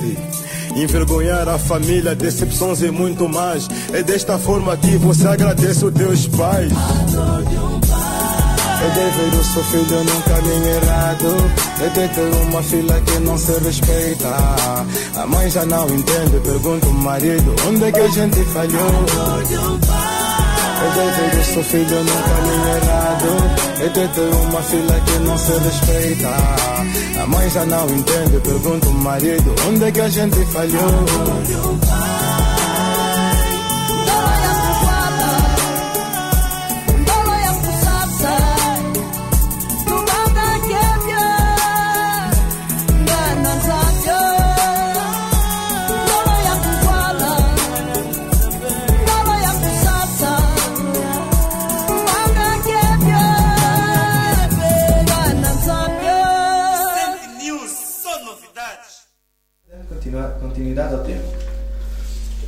Envergonhar 0.78 1.50
a 1.50 1.58
família, 1.58 2.16
decepções 2.16 2.82
e 2.82 2.90
muito 2.90 3.28
mais. 3.28 3.68
É 3.92 4.02
desta 4.02 4.40
forma 4.40 4.78
que 4.78 4.96
você 4.96 5.28
agradece 5.28 5.84
os 5.84 5.94
teus 5.94 6.26
pais. 6.28 6.72
É 8.82 8.90
dever 8.94 9.40
o 9.42 9.44
seu 9.44 9.64
filho 9.66 10.04
num 10.06 10.22
caminho 10.22 10.68
errado. 10.68 11.36
É 11.82 11.90
de 11.90 12.14
ter 12.16 12.48
uma 12.48 12.64
filha 12.64 13.02
que 13.02 13.20
não 13.20 13.38
se 13.38 13.52
respeita. 13.60 14.30
A 15.18 15.28
mãe 15.28 15.50
já 15.50 15.66
não 15.66 15.86
entende, 15.86 16.40
pergunta 16.46 16.88
o 16.88 16.94
marido: 16.94 17.56
onde 17.68 17.84
é 17.84 17.92
que 17.92 18.00
a 18.00 18.08
gente 18.08 18.42
falhou? 18.46 20.19
Dever 20.80 21.40
o 21.40 21.44
seu 21.44 21.64
filho 21.64 22.04
num 22.04 22.22
caminho 22.22 22.68
errado. 22.78 23.30
É 23.82 23.88
de 23.90 24.08
ter 24.08 24.36
uma 24.36 24.62
filha 24.62 25.00
que 25.06 25.20
não 25.20 25.38
se 25.38 25.52
respeita. 25.52 26.30
A 27.22 27.26
mãe 27.26 27.50
já 27.50 27.66
não 27.66 27.86
entende, 27.90 28.40
pergunta 28.40 28.88
o 28.88 28.94
marido: 28.94 29.56
onde 29.68 29.84
é 29.84 29.92
que 29.92 30.02
a 30.02 30.10
gente 30.10 30.46
falhou? 30.46 32.09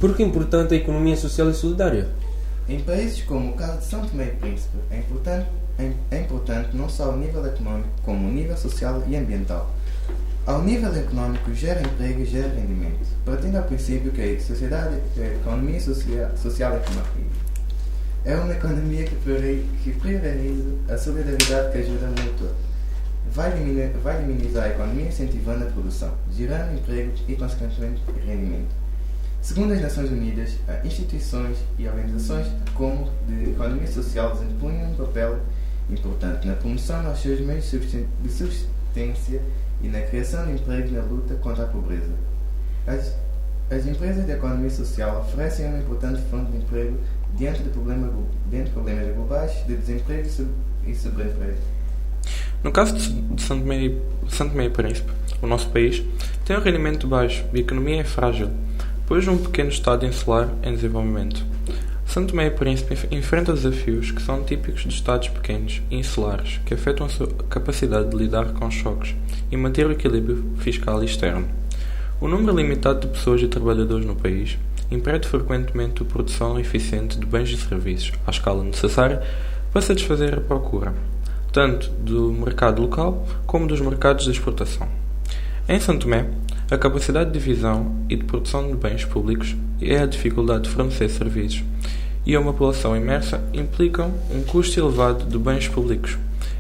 Por 0.02 0.16
que 0.16 0.24
é 0.24 0.26
importante 0.26 0.74
a 0.74 0.78
economia 0.78 1.16
social 1.16 1.50
e 1.52 1.54
solidária? 1.54 2.10
Em 2.68 2.80
países 2.80 3.22
como 3.22 3.52
o 3.52 3.54
caso 3.54 3.78
de 3.78 3.86
São 3.86 4.04
Tomé 4.04 4.26
e 4.26 4.36
Príncipe, 4.36 4.76
é 4.90 4.98
importante, 4.98 5.48
é, 5.78 5.92
é 6.10 6.22
importante 6.22 6.76
não 6.76 6.90
só 6.90 7.04
ao 7.12 7.18
nível 7.18 7.46
econômico, 7.46 7.88
como 8.04 8.26
ao 8.26 8.34
nível 8.34 8.58
social 8.58 9.04
e 9.08 9.16
ambiental. 9.16 9.70
Ao 10.48 10.64
nível 10.64 10.92
econômico, 10.96 11.54
gera 11.54 11.84
emprego 11.84 12.22
e 12.22 12.26
gera 12.26 12.48
rendimento, 12.48 13.06
partindo 13.24 13.58
ao 13.58 13.64
princípio 13.64 14.12
que 14.12 14.22
a 14.22 14.40
sociedade, 14.42 14.96
a 15.18 15.22
economia 15.22 15.80
social, 15.80 16.32
social 16.36 16.76
econômica 16.78 17.52
é 18.26 18.36
uma 18.36 18.54
economia 18.54 19.04
que, 19.04 19.16
priori- 19.16 19.66
que 19.84 19.92
prioriza 19.94 20.70
a 20.90 20.98
solidariedade 20.98 21.72
que 21.72 21.78
ajuda 21.78 22.08
mútua. 22.08 22.52
Vai, 23.32 23.52
vai 24.04 24.22
minimizar 24.26 24.66
a 24.66 24.70
economia 24.70 25.08
incentivando 25.08 25.64
a 25.64 25.68
produção, 25.68 26.12
gerando 26.36 26.74
emprego 26.74 27.12
e, 27.28 27.36
consequentemente, 27.36 28.02
rendimento. 28.26 28.81
Segundo 29.42 29.74
as 29.74 29.82
Nações 29.82 30.12
Unidas, 30.12 30.56
instituições 30.84 31.58
e 31.80 31.88
organizações 31.88 32.46
como 32.76 33.10
de 33.28 33.50
economia 33.50 33.88
social 33.88 34.34
desempenham 34.34 34.92
um 34.92 34.96
papel 34.96 35.40
importante 35.90 36.48
na 36.48 36.54
promoção 36.54 37.06
aos 37.08 37.20
seus 37.20 37.42
meios 37.42 37.66
de 37.66 38.32
subsistência 38.32 39.42
e 39.82 39.88
na 39.88 40.02
criação 40.02 40.46
de 40.46 40.54
empregos 40.54 40.92
na 40.92 41.02
luta 41.02 41.34
contra 41.36 41.64
a 41.64 41.68
pobreza. 41.68 42.14
As, 42.86 43.16
as 43.72 43.88
empresas 43.88 44.28
de 44.28 44.32
economia 44.32 44.70
social 44.70 45.22
oferecem 45.22 45.68
uma 45.68 45.80
importante 45.80 46.22
fonte 46.30 46.52
de 46.52 46.58
emprego 46.58 46.98
diante 47.36 47.64
de, 47.64 47.70
problema, 47.70 48.14
diante 48.48 48.66
de 48.66 48.72
problemas 48.72 49.16
globais 49.16 49.52
de 49.66 49.76
desemprego 49.76 50.30
e 50.86 50.96
subemprego. 50.96 51.58
No 52.64 52.72
caso 52.72 52.94
de 52.96 53.42
Santo 53.42 53.64
Tomé 53.64 54.66
e 54.66 54.70
Príncipe, 54.70 55.12
o 55.42 55.48
nosso 55.48 55.68
país 55.70 56.04
tem 56.46 56.56
um 56.56 56.62
rendimento 56.62 57.08
baixo 57.08 57.44
e 57.52 57.58
a 57.58 57.62
economia 57.62 58.02
é 58.02 58.04
frágil, 58.04 58.52
pois 59.12 59.28
um 59.28 59.38
pequeno 59.38 59.70
estado 59.70 60.06
insular 60.06 60.48
em 60.64 60.74
desenvolvimento. 60.74 61.46
Santo 62.06 62.30
Tomé 62.30 62.48
e 62.48 62.52
Príncipe 62.52 62.94
enf- 62.94 63.12
enfrenta 63.12 63.52
desafios 63.52 64.10
que 64.10 64.22
são 64.22 64.42
típicos 64.42 64.84
de 64.84 64.88
estados 64.88 65.28
pequenos 65.28 65.82
e 65.92 65.98
insulares, 65.98 66.62
que 66.66 66.74
afetam 66.74 67.06
a 67.06 67.10
sua 67.10 67.28
capacidade 67.50 68.10
de 68.10 68.16
lidar 68.16 68.54
com 68.54 68.72
choques 68.72 69.14
e 69.52 69.58
manter 69.58 69.86
o 69.86 69.92
equilíbrio 69.92 70.54
fiscal 70.60 71.04
externo. 71.04 71.46
O 72.22 72.28
número 72.30 72.56
limitado 72.56 73.02
de 73.02 73.08
pessoas 73.08 73.42
e 73.42 73.50
trabalhadores 73.50 74.06
no 74.06 74.16
país 74.16 74.58
impede 74.90 75.28
frequentemente 75.28 76.02
a 76.02 76.06
produção 76.06 76.58
eficiente 76.58 77.20
de 77.20 77.26
bens 77.26 77.50
e 77.50 77.58
serviços 77.58 78.14
à 78.26 78.32
escala 78.32 78.64
necessária 78.64 79.22
para 79.74 79.82
satisfazer 79.82 80.36
a 80.36 80.40
procura, 80.40 80.94
tanto 81.52 81.90
do 81.90 82.32
mercado 82.32 82.82
local 82.82 83.28
como 83.46 83.68
dos 83.68 83.82
mercados 83.82 84.24
de 84.24 84.32
exportação. 84.32 84.88
Em 85.68 85.82
São 85.82 86.00
Tomé, 86.00 86.28
a 86.72 86.78
capacidade 86.78 87.32
de 87.32 87.38
divisão 87.40 87.94
e 88.10 88.16
de 88.16 88.24
produção 88.24 88.68
de 88.68 88.76
bens 88.78 89.04
públicos 89.06 89.56
e 89.80 89.94
a 89.94 90.06
dificuldade 90.06 90.64
de 90.64 90.70
fornecer 90.70 91.10
serviços 91.10 91.64
e 92.26 92.38
uma 92.38 92.54
população 92.54 92.96
imersa 92.96 93.44
implicam 93.54 94.14
um 94.34 94.42
custo 94.44 94.80
elevado 94.80 95.26
de 95.26 95.38
bens 95.38 95.68
públicos 95.68 96.18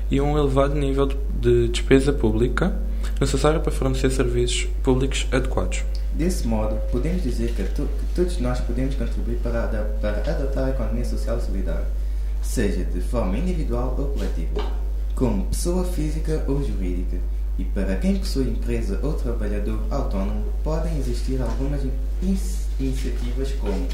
e 0.09 0.19
um 0.19 0.37
elevado 0.37 0.75
nível 0.75 1.05
de- 1.07 1.17
de 1.39 1.67
despesa 1.69 2.11
pública 2.11 2.75
necessário 3.19 3.61
para 3.61 3.71
fornecer 3.71 4.09
serviços 4.11 4.67
públicos 4.83 5.27
adequados. 5.31 5.83
Desse 6.13 6.45
modo, 6.45 6.75
podemos 6.91 7.23
dizer 7.23 7.53
que, 7.53 7.63
to- 7.63 7.87
que 7.87 8.05
todos 8.15 8.37
nós 8.39 8.59
podemos 8.59 8.95
contribuir 8.95 9.37
para, 9.37 9.61
para 10.01 10.17
adotar 10.29 10.65
a 10.65 10.69
economia 10.71 11.05
social 11.05 11.39
solidária, 11.39 11.85
seja 12.41 12.83
de 12.83 12.99
forma 12.99 13.37
individual 13.37 13.95
ou 13.97 14.07
coletiva, 14.07 14.61
como 15.15 15.45
pessoa 15.45 15.85
física 15.85 16.43
ou 16.47 16.61
jurídica. 16.63 17.17
E 17.61 17.63
para 17.75 17.95
quem 17.97 18.17
possui 18.17 18.49
empresa 18.49 18.99
ou 19.03 19.13
trabalhador 19.13 19.79
autónomo, 19.91 20.45
podem 20.63 20.97
existir 20.97 21.39
algumas 21.39 21.83
in- 21.85 21.91
inici- 22.23 22.65
iniciativas 22.79 23.51
como 23.59 23.87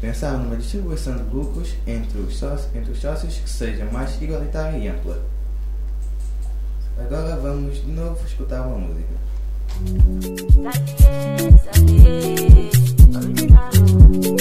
pensar 0.00 0.32
numa 0.38 0.56
distribuição 0.56 1.16
de 1.16 1.22
lucros 1.32 1.72
entre 1.86 2.18
os, 2.18 2.36
sócios, 2.36 2.74
entre 2.74 2.90
os 2.90 3.00
sócios 3.00 3.36
que 3.36 3.48
seja 3.48 3.84
mais 3.92 4.20
igualitária 4.20 4.76
e 4.76 4.88
ampla. 4.88 5.22
Agora 6.98 7.36
vamos 7.36 7.76
de 7.76 7.92
novo 7.92 8.18
escutar 8.26 8.66
uma 8.66 8.78
música. 8.78 9.12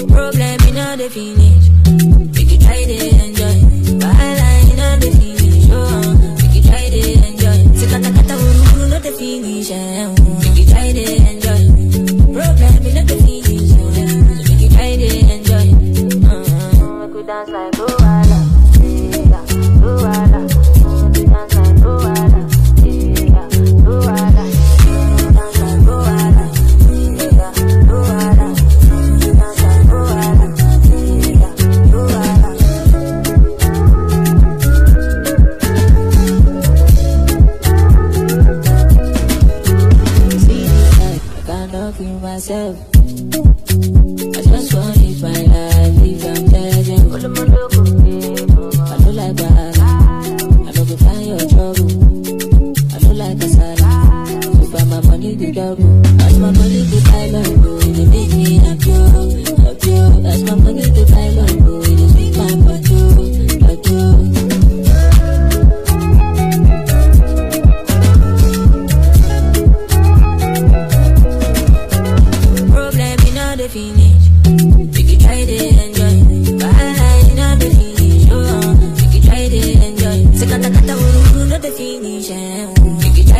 Problem 0.08 0.58
in 0.68 0.78
all 0.80 2.21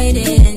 Make 0.02 0.51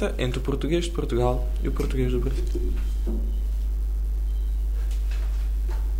diferença 0.00 0.14
entre 0.18 0.38
o 0.38 0.42
português 0.42 0.86
de 0.86 0.90
Portugal 0.90 1.46
e 1.62 1.68
o 1.68 1.72
português 1.72 2.12
do 2.12 2.20
Brasil. 2.20 2.44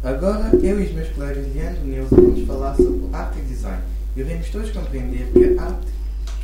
Agora, 0.02 0.50
eu 0.62 0.80
e 0.80 0.84
os 0.86 0.92
meus 0.92 1.08
colegas 1.10 1.54
Leandro 1.54 1.80
e 1.84 1.88
Nilson 1.88 2.16
vamos 2.16 2.46
falar 2.46 2.74
sobre 2.74 3.00
arte 3.12 3.38
e 3.38 3.42
design. 3.42 3.82
E 4.16 4.20
iremos 4.20 4.48
todos 4.48 4.70
compreender 4.70 5.30
que 5.32 5.58
a 5.58 5.62
arte, 5.62 5.86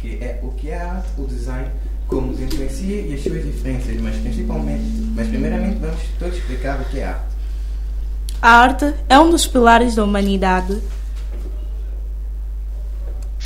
que 0.00 0.22
é 0.22 0.40
o 0.42 0.50
que 0.52 0.70
é 0.70 0.78
a 0.78 0.92
arte, 0.92 1.08
o 1.16 1.26
design, 1.26 1.70
como 2.06 2.32
os 2.32 2.40
influencia 2.40 3.00
e 3.00 3.14
as 3.14 3.22
suas 3.22 3.42
diferenças, 3.42 3.96
mas 4.00 4.16
principalmente, 4.16 4.84
mas 5.14 5.28
primeiramente 5.28 5.78
vamos 5.78 6.00
todos 6.18 6.36
explicar 6.36 6.80
o 6.80 6.84
que 6.84 6.98
é 6.98 7.06
arte. 7.06 7.36
A 8.42 8.50
arte 8.50 8.94
é 9.08 9.18
um 9.18 9.30
dos 9.30 9.46
pilares 9.46 9.94
da 9.94 10.04
humanidade. 10.04 10.82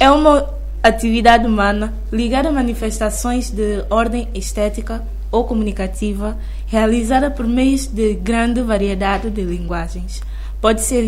É 0.01 0.11
uma 0.11 0.60
atividade 0.83 1.47
humana 1.47 1.93
ligada 2.13 2.49
a 2.49 2.53
manifestações 2.53 3.51
de 3.51 3.85
ordem 3.91 4.29
estética 4.35 5.03
ou 5.31 5.45
comunicativa 5.45 6.37
realizada 6.67 7.31
por 7.31 7.47
meios 7.47 7.87
de 7.87 8.15
grande 8.15 8.63
variedade 8.63 9.31
de 9.31 9.43
linguagens. 9.43 10.21
Pode 10.61 10.83
ser 10.83 11.03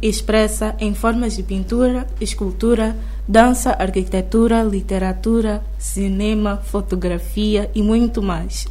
expressa 0.00 0.74
em 0.78 0.94
formas 0.94 1.36
de 1.36 1.42
pintura, 1.42 2.06
escultura, 2.20 2.96
dança, 3.28 3.70
arquitetura, 3.70 4.62
literatura, 4.62 5.62
cinema, 5.78 6.62
fotografia 6.64 7.70
e 7.74 7.82
muito 7.82 8.22
mais. 8.22 8.66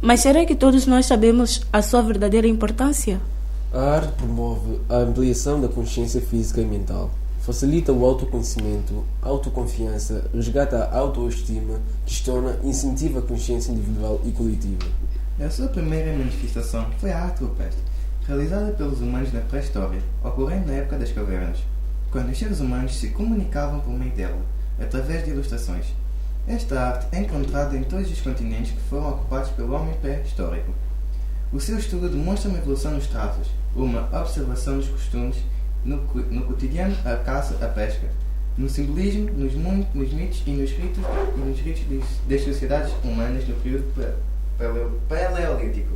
Mas 0.00 0.20
será 0.20 0.44
que 0.44 0.54
todos 0.54 0.86
nós 0.86 1.06
sabemos 1.06 1.62
a 1.72 1.82
sua 1.82 2.02
verdadeira 2.02 2.48
importância? 2.48 3.20
A 3.72 3.80
arte 3.80 4.12
promove 4.12 4.80
a 4.88 4.96
ampliação 4.96 5.60
da 5.60 5.68
consciência 5.68 6.20
física 6.20 6.60
e 6.60 6.64
mental, 6.64 7.10
facilita 7.48 7.94
o 7.94 8.04
autoconhecimento, 8.04 9.06
autoconfiança, 9.22 10.28
resgata 10.34 10.84
a 10.84 10.98
autoestima, 10.98 11.80
questiona 12.04 12.58
e 12.62 12.68
incentiva 12.68 13.20
a 13.20 13.22
consciência 13.22 13.72
individual 13.72 14.20
e 14.22 14.32
coletiva. 14.32 14.84
A 15.40 15.48
sua 15.48 15.68
primeira 15.68 16.12
manifestação 16.12 16.84
foi 16.98 17.10
a 17.10 17.22
arte 17.22 17.42
rupestre, 17.42 17.80
realizada 18.26 18.72
pelos 18.72 19.00
humanos 19.00 19.32
na 19.32 19.40
pré-história, 19.40 20.02
ocorrendo 20.22 20.66
na 20.66 20.74
época 20.74 20.98
das 20.98 21.10
cavernas, 21.10 21.60
quando 22.10 22.30
os 22.30 22.38
seres 22.38 22.60
humanos 22.60 22.94
se 22.94 23.08
comunicavam 23.08 23.80
por 23.80 23.94
meio 23.94 24.12
dela, 24.12 24.42
através 24.78 25.24
de 25.24 25.30
ilustrações. 25.30 25.86
Esta 26.46 26.78
arte 26.78 27.06
é 27.12 27.20
encontrada 27.20 27.74
em 27.74 27.84
todos 27.84 28.10
os 28.10 28.20
continentes 28.20 28.72
que 28.72 28.90
foram 28.90 29.08
ocupados 29.08 29.48
pelo 29.52 29.72
homem 29.72 29.94
pré-histórico. 30.02 30.70
O 31.50 31.58
seu 31.58 31.78
estudo 31.78 32.10
demonstra 32.10 32.50
uma 32.50 32.58
evolução 32.58 32.90
nos 32.92 33.06
traços, 33.06 33.48
uma 33.74 34.06
observação 34.20 34.76
dos 34.76 34.88
costumes, 34.88 35.36
no, 35.84 35.96
no 35.96 36.42
cotidiano, 36.42 36.96
a 37.04 37.16
caça, 37.16 37.56
a 37.64 37.68
pesca, 37.68 38.08
no 38.56 38.68
simbolismo, 38.68 39.30
nos, 39.30 39.54
nos 39.94 40.12
mitos 40.12 40.42
e 40.46 40.50
nos 40.50 40.70
ritos, 40.70 41.04
e 41.36 41.40
nos 41.40 41.60
ritos 41.60 42.04
das 42.28 42.42
sociedades 42.42 42.92
humanas 43.04 43.46
no 43.46 43.54
período 43.56 43.84
paleolítico. 45.08 45.92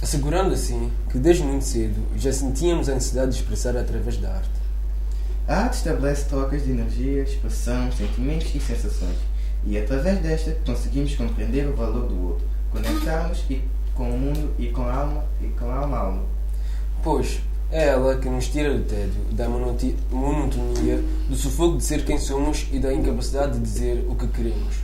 Assegurando 0.00 0.54
assim 0.54 0.92
que 1.10 1.18
desde 1.18 1.42
muito 1.42 1.64
cedo 1.64 2.00
já 2.16 2.32
sentíamos 2.32 2.88
a 2.88 2.94
necessidade 2.94 3.32
de 3.32 3.38
expressar 3.38 3.76
através 3.76 4.16
da 4.18 4.32
arte. 4.32 4.50
A 5.48 5.56
arte 5.64 5.78
estabelece 5.78 6.26
trocas 6.26 6.64
de 6.64 6.70
energia, 6.70 7.22
expressão, 7.22 7.90
sentimentos 7.90 8.54
e 8.54 8.60
sensações, 8.60 9.16
e 9.66 9.76
através 9.76 10.20
desta 10.20 10.56
conseguimos 10.64 11.16
compreender 11.16 11.66
o 11.66 11.74
valor 11.74 12.06
do 12.06 12.28
outro, 12.28 12.46
conectarmos 12.70 13.44
e 13.50 13.60
com 13.94 14.10
o 14.10 14.18
mundo 14.18 14.54
e 14.56 14.68
com 14.68 14.82
a 14.82 14.94
alma 14.94 15.24
e 15.42 15.48
com 15.48 15.68
a 15.68 15.78
alma 15.78 15.98
alma. 15.98 16.22
Pois 17.02 17.40
é 17.70 17.88
ela 17.88 18.16
que 18.16 18.28
nos 18.28 18.48
tira 18.48 18.72
do 18.72 18.84
tédio, 18.84 19.20
da 19.32 19.48
monotonia, 19.48 21.02
do 21.28 21.36
sufoco 21.36 21.76
de 21.76 21.84
ser 21.84 22.04
quem 22.04 22.18
somos 22.18 22.66
e 22.72 22.78
da 22.78 22.92
incapacidade 22.92 23.52
de 23.52 23.60
dizer 23.60 24.06
o 24.08 24.14
que 24.14 24.26
queremos. 24.28 24.76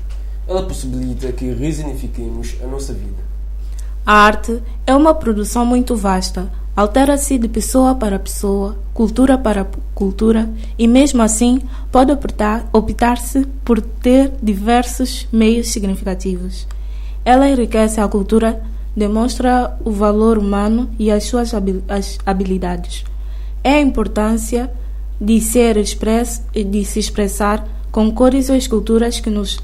Ela 0.46 0.66
possibilita 0.66 1.32
que 1.32 1.50
resignifiquemos 1.52 2.56
a 2.62 2.66
nossa 2.66 2.92
vida. 2.92 3.24
A 4.04 4.12
arte 4.12 4.62
é 4.86 4.94
uma 4.94 5.14
produção 5.14 5.64
muito 5.64 5.96
vasta, 5.96 6.52
altera-se 6.76 7.38
de 7.38 7.48
pessoa 7.48 7.94
para 7.94 8.18
pessoa, 8.18 8.76
cultura 8.92 9.38
para 9.38 9.66
cultura 9.94 10.50
e, 10.78 10.86
mesmo 10.86 11.22
assim, 11.22 11.62
pode 11.90 12.12
optar- 12.12 12.68
optar-se 12.70 13.46
por 13.64 13.80
ter 13.80 14.32
diversos 14.42 15.26
meios 15.32 15.68
significativos. 15.68 16.68
Ela 17.24 17.48
enriquece 17.48 17.98
a 17.98 18.06
cultura, 18.06 18.62
demonstra 18.96 19.76
o 19.84 19.90
valor 19.90 20.38
humano 20.38 20.90
e 20.98 21.10
as 21.10 21.24
suas 21.24 21.52
habil- 21.54 21.82
as 21.88 22.18
habilidades. 22.24 23.04
É 23.62 23.74
a 23.74 23.80
importância 23.80 24.70
de 25.20 25.40
ser 25.40 25.76
express, 25.76 26.42
de 26.52 26.84
se 26.84 26.98
expressar 26.98 27.66
com 27.90 28.10
cores 28.12 28.48
ou 28.50 28.56
esculturas 28.56 29.20
que 29.20 29.30
nos 29.30 29.58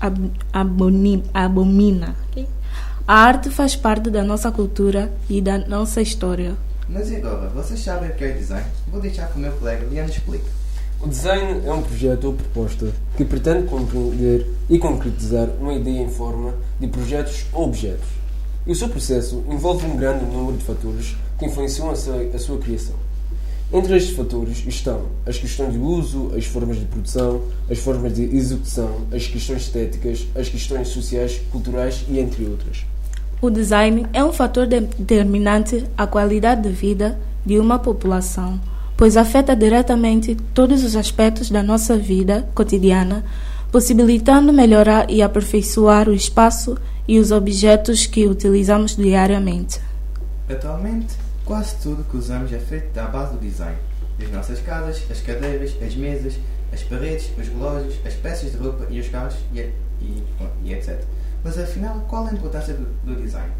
abomina. 1.32 2.14
A 3.06 3.14
arte 3.14 3.50
faz 3.50 3.74
parte 3.74 4.08
da 4.08 4.22
nossa 4.22 4.52
cultura 4.52 5.12
e 5.28 5.40
da 5.40 5.58
nossa 5.58 6.00
história. 6.00 6.54
Mas 6.88 7.10
e 7.10 7.16
agora, 7.16 7.48
vocês 7.50 7.80
sabem 7.80 8.10
o 8.10 8.14
que 8.14 8.24
é 8.24 8.32
design? 8.32 8.66
Vou 8.90 9.00
deixar 9.00 9.26
que 9.28 9.36
o 9.36 9.40
meu 9.40 9.52
colega 9.52 9.86
Leandro 9.90 10.12
explique. 10.12 10.44
O 11.00 11.08
design 11.08 11.62
é 11.66 11.72
um 11.72 11.82
projeto 11.82 12.24
ou 12.24 12.32
proposta 12.34 12.92
que 13.16 13.24
pretende 13.24 13.66
compreender 13.66 14.46
e 14.68 14.78
concretizar 14.78 15.48
uma 15.60 15.72
ideia 15.72 16.00
em 16.02 16.08
forma 16.10 16.54
de 16.78 16.86
projetos 16.86 17.46
ou 17.52 17.64
objetos. 17.64 18.06
E 18.66 18.72
o 18.72 18.74
seu 18.74 18.88
processo 18.88 19.42
envolve 19.50 19.86
um 19.86 19.96
grande 19.96 20.24
número 20.24 20.56
de 20.56 20.64
fatores 20.64 21.16
que 21.38 21.46
influenciam 21.46 21.90
a 21.90 21.96
sua, 21.96 22.20
a 22.34 22.38
sua 22.38 22.58
criação. 22.58 22.94
Entre 23.72 23.96
estes 23.96 24.16
fatores 24.16 24.64
estão 24.66 25.02
as 25.24 25.38
questões 25.38 25.72
de 25.72 25.78
uso, 25.78 26.32
as 26.36 26.44
formas 26.44 26.76
de 26.78 26.84
produção, 26.86 27.42
as 27.70 27.78
formas 27.78 28.14
de 28.14 28.24
execução, 28.24 29.02
as 29.12 29.26
questões 29.28 29.62
estéticas, 29.62 30.26
as 30.34 30.48
questões 30.48 30.88
sociais, 30.88 31.40
culturais 31.52 32.04
e 32.08 32.18
entre 32.18 32.44
outras. 32.46 32.84
O 33.40 33.48
design 33.48 34.06
é 34.12 34.24
um 34.24 34.32
fator 34.32 34.66
de- 34.66 34.80
determinante 34.80 35.84
à 35.96 36.06
qualidade 36.06 36.62
de 36.62 36.68
vida 36.68 37.18
de 37.46 37.58
uma 37.58 37.78
população, 37.78 38.60
pois 38.96 39.16
afeta 39.16 39.54
diretamente 39.56 40.36
todos 40.52 40.84
os 40.84 40.96
aspectos 40.96 41.48
da 41.48 41.62
nossa 41.62 41.96
vida 41.96 42.46
cotidiana, 42.54 43.24
possibilitando 43.70 44.52
melhorar 44.52 45.08
e 45.08 45.22
aperfeiçoar 45.22 46.08
o 46.08 46.12
espaço 46.12 46.76
e 47.10 47.18
os 47.18 47.32
objetos 47.32 48.06
que 48.06 48.24
utilizamos 48.24 48.94
diariamente. 48.94 49.80
Atualmente, 50.48 51.16
quase 51.44 51.74
tudo 51.82 52.04
que 52.08 52.16
usamos 52.16 52.52
é 52.52 52.58
feito 52.60 52.94
da 52.94 53.06
base 53.06 53.32
do 53.32 53.40
design. 53.40 53.76
As 54.22 54.30
nossas 54.30 54.60
casas, 54.60 55.02
as 55.10 55.20
cadeiras, 55.20 55.74
as 55.84 55.96
mesas, 55.96 56.38
as 56.72 56.84
paredes, 56.84 57.28
os 57.36 57.48
relógios, 57.48 57.94
as 58.06 58.14
peças 58.14 58.52
de 58.52 58.58
roupa 58.58 58.86
e 58.88 59.00
os 59.00 59.08
carros 59.08 59.34
e, 59.52 59.58
e, 60.00 60.22
e 60.62 60.72
etc. 60.72 61.02
Mas 61.42 61.58
afinal, 61.58 61.98
qual 62.08 62.28
a 62.28 62.32
importância 62.32 62.74
do, 62.74 62.86
do 63.04 63.20
design? 63.20 63.50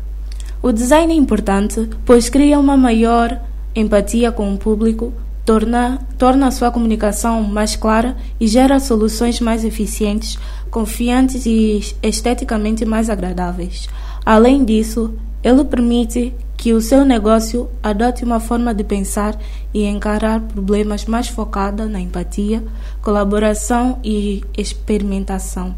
O 0.63 0.71
design 0.71 1.13
é 1.13 1.17
importante, 1.17 1.91
pois 2.07 2.29
cria 2.29 2.57
uma 2.57 2.77
maior 2.77 3.37
empatia 3.75 4.31
com 4.31 4.55
o 4.55 4.59
público, 4.59 5.13
torna, 5.45 5.99
torna 6.19 6.49
a 6.49 6.51
sua 6.51 6.71
comunicação 6.71 7.43
mais 7.43 7.77
clara 7.77 8.17
e 8.39 8.47
gera 8.47 8.81
soluções 8.81 9.41
mais 9.41 9.65
eficientes, 9.65 10.39
confiantes 10.71 11.47
e 11.47 11.81
esteticamente 12.03 12.85
mais 12.85 13.11
agradáveis. 13.11 13.89
Além 14.25 14.65
disso, 14.65 15.15
ele 15.43 15.65
permite 15.65 16.35
que 16.57 16.75
o 16.75 16.81
seu 16.81 17.07
negócio 17.07 17.71
adote 17.83 18.23
uma 18.23 18.39
forma 18.39 18.75
de 18.75 18.85
pensar 18.85 19.35
e 19.73 19.87
encarar 19.87 20.41
problemas 20.41 21.07
mais 21.07 21.27
focada 21.27 21.87
na 21.87 21.99
empatia, 21.99 22.63
colaboração 23.01 23.99
e 24.05 24.45
experimentação. 24.57 25.75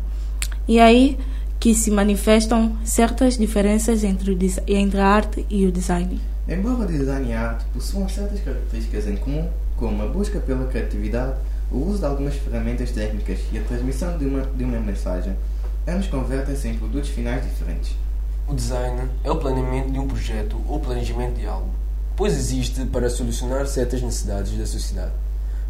E 0.66 0.80
aí 0.80 1.16
que 1.60 1.72
se 1.72 1.92
manifestam 1.92 2.72
certas 2.82 3.38
diferenças 3.38 4.02
entre, 4.02 4.36
entre 4.66 5.00
a 5.00 5.06
arte 5.06 5.46
e 5.48 5.64
o 5.64 5.70
design. 5.70 6.31
Embora 6.48 6.86
design 6.86 7.30
e 7.30 7.32
arte 7.32 7.64
possuam 7.72 8.08
certas 8.08 8.40
características 8.40 9.06
em 9.06 9.16
comum, 9.16 9.48
como 9.76 10.02
a 10.02 10.06
busca 10.06 10.40
pela 10.40 10.66
criatividade, 10.66 11.36
o 11.70 11.78
uso 11.78 12.00
de 12.00 12.04
algumas 12.04 12.34
ferramentas 12.34 12.90
técnicas 12.90 13.38
e 13.52 13.58
a 13.58 13.62
transmissão 13.62 14.18
de 14.18 14.26
uma, 14.26 14.42
de 14.42 14.64
uma 14.64 14.80
mensagem, 14.80 15.36
ambos 15.86 16.08
convertem-se 16.08 16.68
em 16.68 16.76
produtos 16.76 17.10
finais 17.10 17.44
diferentes. 17.44 17.96
O 18.48 18.54
design 18.54 19.08
é 19.22 19.30
o 19.30 19.36
planeamento 19.36 19.92
de 19.92 20.00
um 20.00 20.08
projeto 20.08 20.60
ou 20.66 20.80
planejamento 20.80 21.38
de 21.38 21.46
algo, 21.46 21.70
pois 22.16 22.36
existe 22.36 22.84
para 22.86 23.08
solucionar 23.08 23.64
certas 23.68 24.02
necessidades 24.02 24.58
da 24.58 24.66
sociedade, 24.66 25.12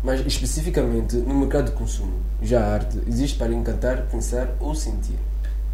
mas 0.03 0.27
especificamente 0.27 1.17
no 1.17 1.35
mercado 1.35 1.67
de 1.67 1.73
consumo. 1.73 2.15
Já 2.41 2.65
a 2.65 2.75
arte 2.75 2.99
existe 3.07 3.37
para 3.37 3.53
encantar, 3.53 4.07
pensar 4.11 4.49
ou 4.59 4.75
sentir. 4.75 5.19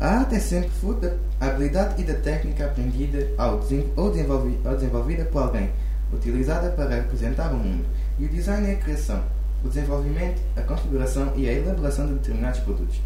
A 0.01 0.21
arte 0.21 0.37
é 0.37 0.39
sempre 0.39 0.71
fruto 0.71 1.01
da 1.01 1.17
habilidade 1.41 2.01
e 2.01 2.05
da 2.05 2.15
técnica 2.15 2.67
aprendida 2.67 3.29
ao 3.37 3.55
ou, 3.97 4.11
desenvolvi- 4.11 4.59
ou 4.65 4.75
desenvolvida 4.75 5.25
por 5.25 5.43
alguém, 5.43 5.71
utilizada 6.13 6.71
para 6.71 6.95
representar 6.95 7.53
o 7.53 7.57
mundo. 7.57 7.85
E 8.17 8.25
o 8.25 8.29
design 8.29 8.69
é 8.69 8.75
a 8.75 8.77
criação, 8.77 9.25
o 9.65 9.69
desenvolvimento, 9.69 10.41
a 10.57 10.63
configuração 10.63 11.33
e 11.35 11.49
a 11.49 11.53
elaboração 11.53 12.07
de 12.07 12.15
determinados 12.15 12.61
produtos. 12.61 13.01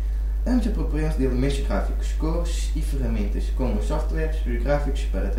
Ambos 0.47 0.67
apropriam-se 0.67 1.17
de 1.17 1.25
elementos 1.25 1.61
gráficos, 1.61 2.13
cores 2.13 2.73
e 2.77 2.83
ferramentas, 2.83 3.45
como 3.57 3.83
softwares 3.83 4.37
e 4.45 4.59
gráficos 4.59 5.03
para, 5.05 5.31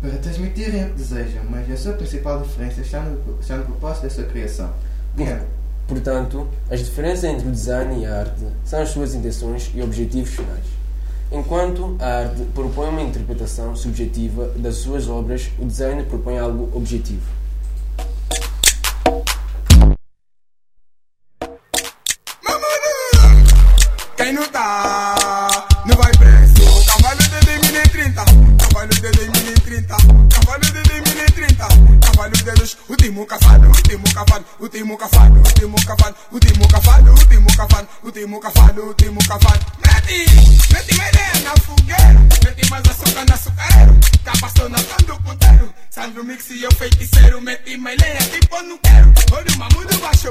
para 0.00 0.10
transmitirem 0.22 0.84
o 0.84 0.90
que 0.90 0.96
desejam, 0.96 1.44
mas 1.50 1.70
a 1.70 1.76
sua 1.76 1.92
principal 1.92 2.40
diferença 2.40 2.80
está 2.80 3.00
no, 3.00 3.38
está 3.40 3.56
no 3.56 3.64
propósito 3.64 4.04
da 4.04 4.10
sua 4.10 4.24
criação. 4.24 4.72
Bien, 5.14 5.40
Portanto, 5.88 6.46
as 6.70 6.80
diferenças 6.80 7.24
entre 7.24 7.48
o 7.48 7.50
design 7.50 8.02
e 8.02 8.04
a 8.04 8.20
arte 8.20 8.44
são 8.62 8.82
as 8.82 8.90
suas 8.90 9.14
intenções 9.14 9.70
e 9.74 9.80
objetivos 9.80 10.34
finais. 10.34 10.66
Enquanto 11.32 11.96
a 11.98 12.18
arte 12.20 12.42
propõe 12.54 12.90
uma 12.90 13.00
interpretação 13.00 13.74
subjetiva 13.74 14.48
das 14.56 14.76
suas 14.76 15.08
obras, 15.08 15.48
o 15.58 15.64
design 15.64 16.02
propõe 16.04 16.38
algo 16.38 16.70
objetivo. 16.76 17.26
Quem 24.14 24.34
não 24.34 24.46
tá, 24.48 25.07
cavalo 32.68 32.68
de 32.68 32.68
luz. 32.68 32.76
Último 32.88 33.26
cavalo, 33.26 33.68
último 33.68 34.04
cavalo, 34.14 34.44
último 34.60 34.98
cavalo, 34.98 35.36
último 35.36 35.76
cavalo, 35.86 36.16
último 36.32 36.68
cavalo, 36.68 37.12
último 37.12 37.56
cavalo, 37.56 37.88
último 38.02 38.40
cavalo, 38.40 38.82
último 38.88 39.20
cavalo. 39.26 39.60
Mete, 39.84 40.26
mete 40.72 40.94
uma 40.94 41.08
ideia 41.08 41.40
na 41.44 41.54
fogueira, 41.62 42.20
mete 42.44 42.70
mais 42.70 42.88
açúcar 42.88 43.24
no 43.24 43.34
açucareiro. 43.34 44.00
Tá 44.24 44.32
passando 44.40 45.06
do 45.06 45.22
ponteiro, 45.22 45.74
Sandro 45.90 46.24
Mix 46.24 46.50
e 46.50 46.62
eu 46.62 46.72
feiticeiro, 46.74 47.40
mete 47.40 47.76
uma 47.76 47.92
ideia 47.92 48.18
tipo 48.18 48.62
não 48.62 48.78
quero. 48.78 49.12
Olha 49.32 49.54
o 49.54 49.58
mamudo 49.58 49.98
baixo. 49.98 50.30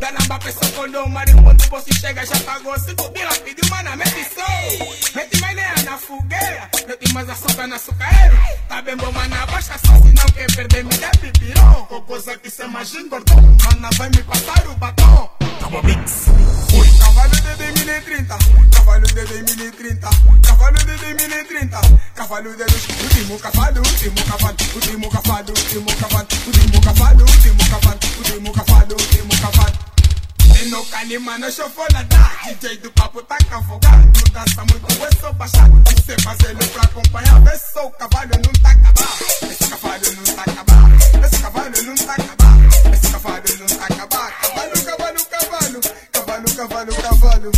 Da 0.00 0.12
namba 0.12 0.38
pessoa 0.38 0.70
quando 0.76 0.96
o 0.96 1.08
marimbondo 1.08 1.64
você 1.68 1.92
chega 1.98 2.24
já 2.24 2.38
pagou 2.44 2.78
cinco 2.78 3.10
pila 3.10 3.34
pediu 3.44 3.68
mana 3.68 3.96
mete 3.96 4.24
som 4.32 4.94
mete 5.16 5.40
lenha 5.40 5.74
na 5.84 5.98
fogueira 5.98 6.70
mete 6.86 7.12
mais 7.12 7.28
açúcar 7.28 7.66
na 7.66 7.74
açucareiro 7.74 8.38
tá 8.68 8.80
bem 8.80 8.96
bom 8.96 9.10
mana 9.10 9.44
baixa 9.46 9.74
só 9.84 9.96
se 9.96 10.12
não 10.12 10.26
quer 10.26 10.46
perder 10.54 10.84
me 10.84 10.96
dá 10.98 11.10
pipirão 11.58 11.86
ou 11.90 12.02
coisa 12.02 12.36
que 12.38 12.50
cê 12.50 12.64
imagina 12.64 13.08
gordão 13.08 13.36
mana 13.36 13.90
vai 13.96 14.08
me 14.10 14.22
passar 14.22 14.66
o 14.68 14.74
batom. 14.76 15.30
Tamo 15.60 15.82
mix. 15.82 16.26
Cavalo 16.98 17.30
de 17.30 17.56
2030 17.56 18.38
Cavalo 18.72 19.06
de 19.06 19.14
2030 19.14 20.08
Cavalo 20.46 20.78
de 20.78 20.96
2030 20.96 21.80
Cavalo 22.14 22.56
de 22.56 22.62
luz 22.62 22.88
Último 23.02 23.38
cavalo, 23.38 23.78
último 23.78 24.24
cavalo 24.24 24.56
Último 24.74 25.10
cavalo, 25.10 25.50
último 25.50 25.96
cavalo 25.96 26.28
Último 26.46 26.80
cavalo, 26.80 27.20
último 27.20 27.70
cavalo 27.70 27.98
Último 28.18 28.52
cavalo, 28.52 28.92
último 28.92 29.40
cavalo. 29.40 29.78
No 30.70 30.84
canima 30.86 31.38
no 31.38 31.50
chocolate 31.50 32.16
DJ 32.44 32.76
do 32.78 32.90
papo 32.92 33.22
tá 33.22 33.38
cavogado 33.48 34.08
dança 34.32 34.64
muito, 34.64 35.04
é 35.04 35.20
só 35.20 35.32
baixar 35.32 35.68
Você 35.70 36.16
fazer 36.22 36.50
ele 36.50 36.66
pra 36.68 36.82
acompanhar 36.82 37.40
Vê 37.42 37.58
só 37.58 37.86
o 37.86 37.90
cavalo 37.92 38.30
não 38.44 38.52
tá 38.60 38.70
acabado. 38.70 39.50
Esse 39.50 39.68
cavalo 39.68 40.12
não 40.16 40.34
tá 40.34 40.42
acabado 40.42 40.77
Esse 41.24 41.38
cavalo 41.42 41.82
não 41.82 41.94
tá 41.94 42.14
acabado. 42.14 42.92
Esse 42.92 43.10
cavalo 43.10 43.42
não 43.58 43.66
tá 43.66 43.84
acabado. 43.86 44.32
Cavalo, 44.40 44.84
cavalo, 44.84 45.26
cavalo. 45.26 45.80
Cavalo, 46.12 46.54
cavalo, 46.54 46.94
cavalo. 46.94 47.52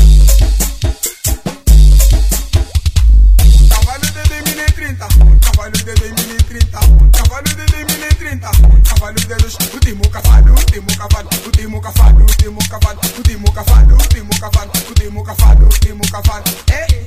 Cavalo 3.68 4.06
de 4.06 4.28
2030 4.28 5.08
Cavalo 5.40 5.72
de 5.72 5.84
2030 5.84 6.78
Cavalo 7.18 7.48
de 7.48 7.66
2030 7.66 8.50
Cavalo 8.88 9.14
de 9.14 9.34
luz 9.42 9.56
Último 9.74 10.08
cavalo, 10.10 10.52
último 10.52 10.86
cavalo 10.96 11.28
Último 11.46 11.80
cavalo, 11.80 12.20
último 12.20 12.60
cavalo 12.68 13.00
Último 13.16 13.52
cavalo, 13.52 13.94
último 13.94 14.30
cavalo 14.40 14.72
Último 14.88 15.24
cavalo, 15.24 15.64
último 15.64 16.02
cavalo. 16.10 16.44
Ei, 16.70 17.06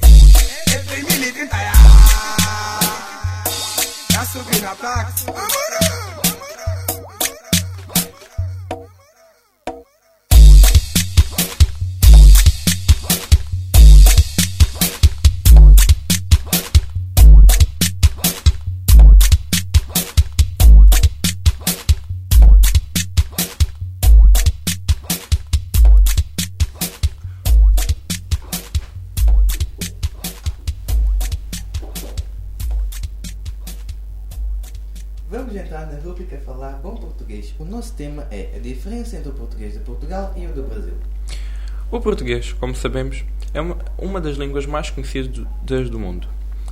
é 0.73 0.77
2030 0.79 1.55
ya 1.55 1.73
Já 4.11 4.25
subi 4.25 4.59
na 4.61 4.75
placa. 4.75 5.13
Amor 5.27 6.32
na 36.23 36.29
rúbrica 36.29 36.37
Falar 36.39 36.79
Bom 36.81 36.95
Português. 36.95 37.53
O 37.59 37.65
nosso 37.65 37.93
tema 37.95 38.25
é 38.31 38.53
a 38.55 38.59
diferença 38.59 39.17
entre 39.17 39.29
o 39.29 39.33
português 39.33 39.73
de 39.73 39.79
Portugal 39.79 40.33
e 40.37 40.45
o 40.45 40.53
do 40.53 40.63
Brasil. 40.63 40.93
O 41.91 41.99
português, 41.99 42.53
como 42.53 42.75
sabemos, 42.75 43.25
é 43.53 43.61
uma, 43.61 43.77
uma 43.97 44.21
das 44.21 44.37
línguas 44.37 44.65
mais 44.65 44.89
conhecidas 44.89 45.89
do 45.89 45.99
mundo, 45.99 46.27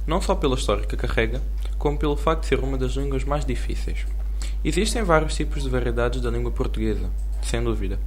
não 0.08 0.22
só 0.22 0.36
pela 0.36 0.56
história 0.56 0.86
que 0.86 0.96
carrega, 0.96 1.42
como 1.78 1.98
pelo 1.98 2.16
facto 2.16 2.42
de 2.42 2.48
ser 2.48 2.60
uma 2.60 2.78
das 2.78 2.94
línguas 2.94 3.24
mais 3.24 3.46
difíceis. 3.46 4.06
Existem 4.64 5.04
vários 5.04 5.36
tipos 5.36 5.64
de 5.64 5.70
variedades 5.70 6.22
da 6.22 6.30
língua 6.30 6.52
portuguesa, 6.52 7.10
sem 7.44 7.64
dúvida. 7.64 8.00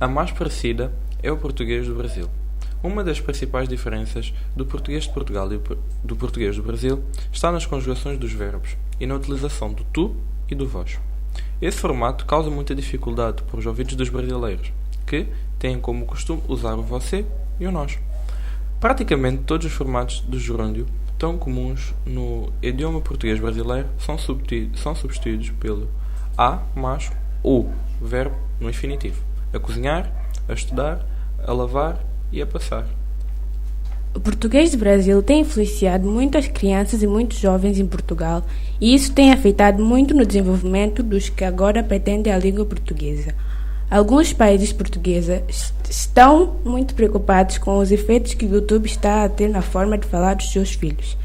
A 0.00 0.06
mais 0.06 0.30
parecida 0.30 0.92
é 1.22 1.32
o 1.32 1.36
português 1.36 1.86
do 1.86 1.94
Brasil. 1.94 2.28
Uma 2.82 3.02
das 3.02 3.20
principais 3.20 3.68
diferenças 3.68 4.32
do 4.54 4.64
português 4.66 5.04
de 5.04 5.10
Portugal 5.10 5.50
e 5.52 5.60
do 6.04 6.16
português 6.16 6.56
do 6.56 6.62
Brasil 6.62 7.02
está 7.32 7.50
nas 7.50 7.66
conjugações 7.66 8.18
dos 8.18 8.32
verbos 8.32 8.76
e 9.00 9.06
na 9.06 9.14
utilização 9.14 9.72
do 9.72 9.84
tu 9.84 10.14
e 10.50 10.54
do 10.54 10.66
vós. 10.66 10.98
Esse 11.60 11.78
formato 11.78 12.26
causa 12.26 12.50
muita 12.50 12.74
dificuldade 12.74 13.42
para 13.42 13.58
os 13.58 13.66
ouvidos 13.66 13.94
dos 13.94 14.08
brasileiros, 14.08 14.72
que 15.06 15.26
têm 15.58 15.80
como 15.80 16.06
costume 16.06 16.42
usar 16.48 16.74
o 16.74 16.82
você 16.82 17.24
e 17.58 17.66
o 17.66 17.72
nós. 17.72 17.98
Praticamente 18.80 19.44
todos 19.44 19.66
os 19.66 19.72
formatos 19.72 20.20
do 20.20 20.38
gerúndio 20.38 20.86
tão 21.18 21.38
comuns 21.38 21.94
no 22.04 22.52
idioma 22.60 23.00
português 23.00 23.40
brasileiro 23.40 23.88
são, 23.98 24.16
são 24.18 24.94
substituídos 24.94 25.50
pelo 25.50 25.88
a 26.36 26.60
mais 26.74 27.10
o 27.42 27.68
verbo 28.00 28.36
no 28.60 28.68
infinitivo. 28.68 29.22
A 29.52 29.58
cozinhar, 29.58 30.12
a 30.48 30.52
estudar, 30.52 31.06
a 31.46 31.52
lavar 31.52 32.04
e 32.32 32.42
a 32.42 32.46
passar. 32.46 32.86
O 34.14 34.20
português 34.20 34.70
do 34.70 34.78
Brasil 34.78 35.20
tem 35.24 35.40
influenciado 35.40 36.08
muitas 36.08 36.46
crianças 36.46 37.02
e 37.02 37.06
muitos 37.06 37.36
jovens 37.38 37.80
em 37.80 37.86
Portugal, 37.86 38.44
e 38.80 38.94
isso 38.94 39.12
tem 39.12 39.32
afetado 39.32 39.84
muito 39.84 40.14
no 40.14 40.24
desenvolvimento 40.24 41.02
dos 41.02 41.28
que 41.28 41.42
agora 41.42 41.82
pretendem 41.82 42.32
a 42.32 42.38
língua 42.38 42.64
portuguesa. 42.64 43.34
Alguns 43.90 44.32
países 44.32 44.72
portugueses 44.72 45.74
estão 45.90 46.56
muito 46.64 46.94
preocupados 46.94 47.58
com 47.58 47.78
os 47.78 47.90
efeitos 47.90 48.34
que 48.34 48.46
o 48.46 48.54
YouTube 48.54 48.86
está 48.86 49.24
a 49.24 49.28
ter 49.28 49.48
na 49.48 49.62
forma 49.62 49.98
de 49.98 50.06
falar 50.06 50.34
dos 50.34 50.52
seus 50.52 50.72
filhos. 50.72 51.16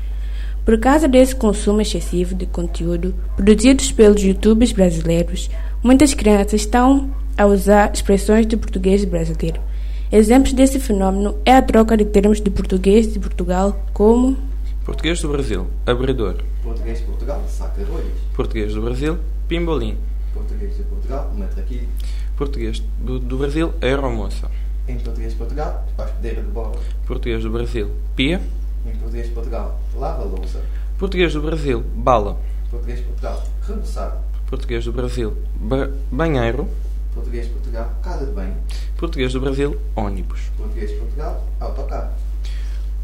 Por 0.66 0.80
causa 0.80 1.08
desse 1.08 1.36
consumo 1.36 1.82
excessivo 1.82 2.34
de 2.34 2.48
conteúdo 2.48 3.14
produzidos 3.36 3.92
pelos 3.92 4.22
youtubers 4.24 4.72
brasileiros, 4.72 5.48
muitas 5.84 6.16
crianças 6.16 6.62
estão 6.62 7.12
a 7.38 7.46
usar 7.46 7.92
expressões 7.94 8.48
de 8.48 8.58
português 8.58 9.06
brasileiro. 9.06 9.69
Exemplos 10.12 10.54
desse 10.54 10.80
fenômeno 10.80 11.38
é 11.46 11.56
a 11.56 11.62
troca 11.62 11.96
de 11.96 12.04
termos 12.04 12.42
de 12.42 12.50
português 12.50 13.14
de 13.14 13.20
Portugal 13.20 13.80
como 13.94 14.36
Português 14.84 15.22
do 15.22 15.30
Brasil, 15.30 15.68
abridor. 15.86 16.38
Português 16.64 16.98
de 16.98 17.06
Portugal, 17.06 17.44
saca 17.48 17.86
rolhas. 17.86 18.12
Português 18.36 18.74
do 18.74 18.82
Brasil, 18.82 19.20
pimbolim. 19.48 20.00
Português 20.34 20.76
de 20.78 20.82
Portugal, 20.82 21.32
matraquilho. 21.38 21.88
Português 22.36 22.82
do, 23.00 23.20
do 23.20 23.38
Brasil, 23.38 23.72
aeromoça. 23.80 24.50
Em 24.88 24.98
português 24.98 25.34
de 25.34 25.38
Portugal, 25.38 25.88
hospedeira 25.96 26.42
de 26.42 26.50
bola. 26.50 26.80
Português 27.06 27.44
do 27.44 27.52
Brasil, 27.52 27.92
pia. 28.16 28.42
Em 28.88 28.96
português 28.98 29.28
de 29.28 29.34
Portugal, 29.34 29.80
lava 29.96 30.24
louça. 30.24 30.60
Português 30.98 31.34
do 31.34 31.42
Brasil, 31.44 31.84
bala. 31.94 32.36
Português 32.72 32.98
de 32.98 33.06
Portugal, 33.06 33.44
rebuçado. 33.68 34.18
Português 34.48 34.86
do 34.86 34.92
Brasil, 34.92 35.38
ba 35.54 35.88
banheiro. 36.12 36.68
Português 37.14 37.48
de 37.48 37.54
Portugal, 37.54 37.94
casa 38.04 38.26
de 38.26 38.32
banho. 38.32 38.56
Português 38.98 39.34
do 39.34 39.42
Brasil, 39.42 39.80
ônibus. 39.96 40.52
Português 40.58 40.90
de 40.90 40.98
Portugal, 40.98 41.48
autocarro. 41.60 42.12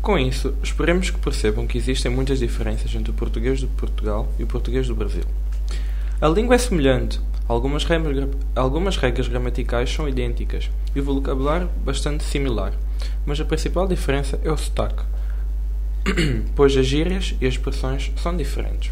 Com 0.01 0.19
isso, 0.19 0.53
esperemos 0.61 1.09
que 1.09 1.17
percebam 1.17 1.65
que 1.65 1.79
existem 1.79 2.11
muitas 2.11 2.37
diferenças 2.37 2.93
entre 2.93 3.09
o 3.09 3.13
português 3.13 3.59
de 3.59 3.65
Portugal 3.65 4.31
e 4.37 4.43
o 4.43 4.47
português 4.47 4.87
do 4.87 4.93
Brasil. 4.93 5.23
A 6.21 6.27
língua 6.27 6.53
é 6.53 6.57
semelhante, 6.59 7.19
algumas 7.47 7.83
regras, 7.85 8.29
algumas 8.55 8.97
regras 8.97 9.27
gramaticais 9.27 9.91
são 9.91 10.07
idênticas 10.07 10.69
e 10.95 10.99
o 10.99 11.03
vocabulário 11.03 11.69
bastante 11.83 12.23
similar, 12.23 12.73
mas 13.25 13.39
a 13.41 13.45
principal 13.45 13.87
diferença 13.87 14.39
é 14.43 14.51
o 14.51 14.57
sotaque, 14.57 15.03
pois 16.55 16.77
as 16.77 16.85
gírias 16.85 17.35
e 17.41 17.47
as 17.47 17.55
expressões 17.55 18.11
são 18.15 18.37
diferentes. 18.37 18.91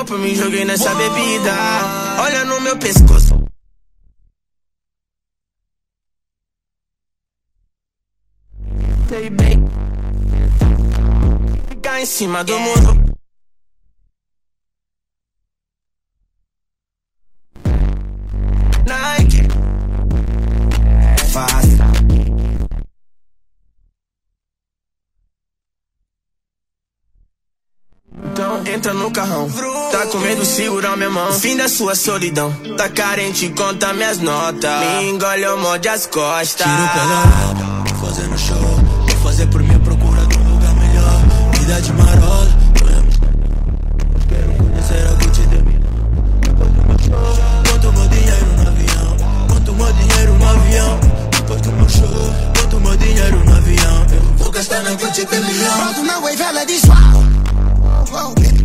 Copo 0.00 0.16
me 0.16 0.34
joguei 0.34 0.64
nessa 0.64 0.94
bebida. 0.94 1.52
Olha 2.20 2.44
no 2.46 2.60
meu 2.60 2.76
pescoço. 2.78 3.34
Sei 9.08 9.28
bem. 9.30 9.62
Ficar 11.68 12.00
em 12.00 12.06
cima 12.06 12.42
do 12.44 12.58
muro 12.58 13.09
entra 28.70 28.94
no 28.94 29.10
carrão. 29.10 29.50
Tá 29.90 30.06
com 30.06 30.18
medo, 30.18 30.44
segura 30.44 30.96
minha 30.96 31.10
mão. 31.10 31.32
Fim 31.32 31.56
da 31.56 31.68
sua 31.68 31.94
solidão. 31.94 32.52
Tá 32.76 32.88
carente, 32.88 33.48
conta 33.50 33.92
minhas 33.92 34.18
notas. 34.18 34.80
Me 34.80 35.10
engole, 35.10 35.42
eu 35.42 35.58
morde 35.58 35.88
as 35.88 36.06
costas. 36.06 36.66
Tiro 36.66 36.88
pela 36.88 37.84
vou 37.84 38.08
fazendo 38.08 38.38
show. 38.38 38.56
Vou 38.56 39.16
fazer 39.22 39.46
por 39.46 39.62
minha 39.62 39.78
procura 39.80 40.24
de 40.26 40.38
um 40.38 40.54
lugar 40.54 40.74
melhor. 40.74 41.20
Vida 41.58 41.80
de 41.80 41.92
marola. 41.92 42.48
Quero 44.28 44.52
conhecer 44.54 45.06
a 45.08 45.24
Gucci 45.24 45.42
de 45.42 45.62
Milão. 45.62 46.40
Depois 46.40 46.70
do 46.70 46.86
meu 46.86 46.98
show, 46.98 47.38
conto 47.72 47.92
meu 47.92 48.08
dinheiro 48.08 48.46
no 48.56 48.68
avião. 48.68 49.16
Conto 49.48 49.74
meu 49.74 49.92
dinheiro 49.92 50.34
no 50.38 50.48
avião. 50.48 51.00
Depois 51.30 51.60
do 51.60 51.72
meu 51.72 51.88
show, 51.88 52.34
conto 52.60 52.80
meu 52.80 52.96
dinheiro 52.96 53.44
no 53.44 53.56
avião. 53.56 54.06
Eu 54.12 54.22
vou 54.38 54.50
gastar 54.50 54.82
na 54.82 54.90
Gucci 54.94 55.24
de 55.24 55.40
Milão. 55.40 55.78
Pronto 55.82 56.04
na 56.04 56.20
wave, 56.20 56.42
ela 56.42 56.64
diz 56.64 56.84
uau. 56.84 57.24
Uau, 58.12 58.34
baby. 58.34 58.59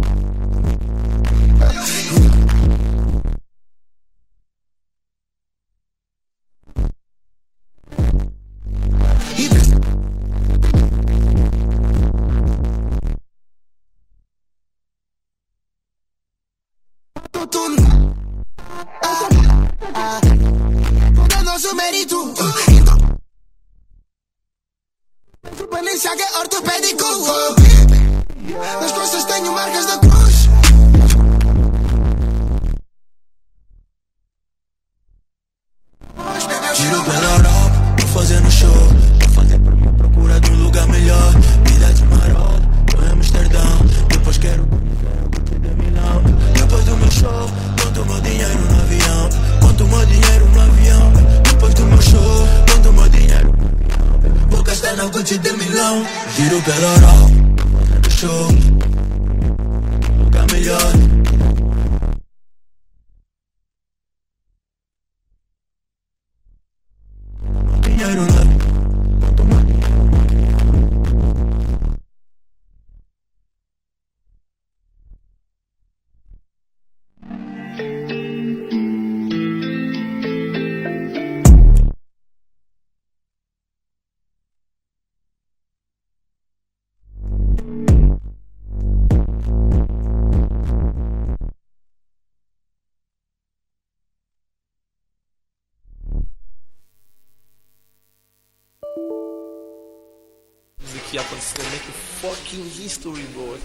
Bro. 102.99 103.57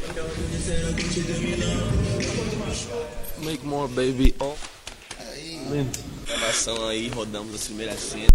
Make 3.45 3.65
more, 3.65 3.89
baby. 3.89 4.35
Oh. 4.41 4.55
Gravação 6.27 6.89
aí, 6.89 7.09
rodamos 7.09 7.55
as 7.55 7.65
primeiras 7.65 8.01
cenas. 8.01 8.29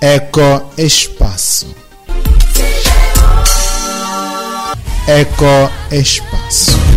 Eco 0.00 0.72
Espaço. 0.76 1.74
Eco 5.06 5.70
Espaço. 5.92 6.91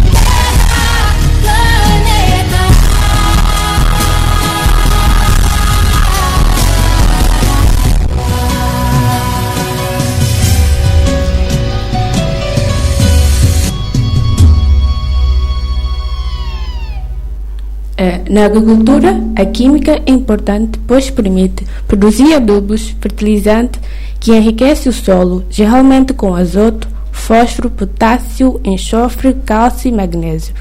Na 18.29 18.45
agricultura, 18.45 19.15
a 19.35 19.45
química 19.45 20.01
é 20.05 20.11
importante 20.11 20.79
pois 20.87 21.09
permite 21.09 21.65
produzir 21.87 22.33
adubos, 22.33 22.95
fertilizante 22.99 23.79
que 24.19 24.35
enriquece 24.35 24.89
o 24.89 24.93
solo, 24.93 25.43
geralmente 25.49 26.13
com 26.13 26.35
azoto, 26.35 26.87
fósforo, 27.11 27.69
potássio, 27.69 28.59
enxofre, 28.63 29.33
cálcio 29.45 29.89
e 29.89 29.91
magnésio, 29.91 30.53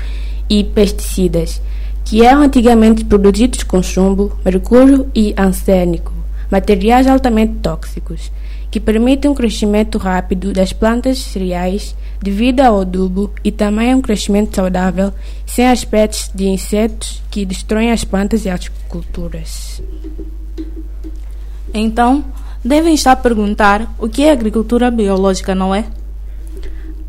e 0.49 0.63
pesticidas, 0.63 1.61
que 2.05 2.25
eram 2.25 2.43
antigamente 2.43 3.05
produzidos 3.05 3.63
com 3.63 3.83
chumbo, 3.83 4.33
mercúrio 4.45 5.09
e 5.15 5.33
arsênico, 5.37 6.13
materiais 6.51 7.07
altamente 7.07 7.55
tóxicos, 7.63 8.31
que 8.75 8.81
permitem 8.81 9.31
um 9.31 9.35
crescimento 9.37 9.99
rápido 9.99 10.53
das 10.53 10.73
plantas 10.73 11.19
cereais 11.19 11.95
devido 12.21 12.59
ao 12.59 12.81
adubo 12.81 13.33
e 13.45 13.53
também 13.53 13.95
um 13.95 14.03
crescimento 14.03 14.57
saudável, 14.57 15.13
sem 15.47 15.69
aspectos 15.69 16.29
de 16.35 16.49
insetos 16.49 17.23
que 17.31 17.47
destroem 17.47 17.93
as 17.93 18.03
plantas 18.03 18.45
e 18.45 18.51
as 18.51 18.67
culturas. 18.89 19.81
Então, 21.73 22.25
devem 22.65 22.95
estar 22.95 23.13
a 23.13 23.17
perguntar 23.17 23.95
o 23.97 24.09
que 24.09 24.25
é 24.25 24.33
agricultura 24.33 24.91
biológica, 24.91 25.55
não 25.55 25.73
é? 25.73 25.85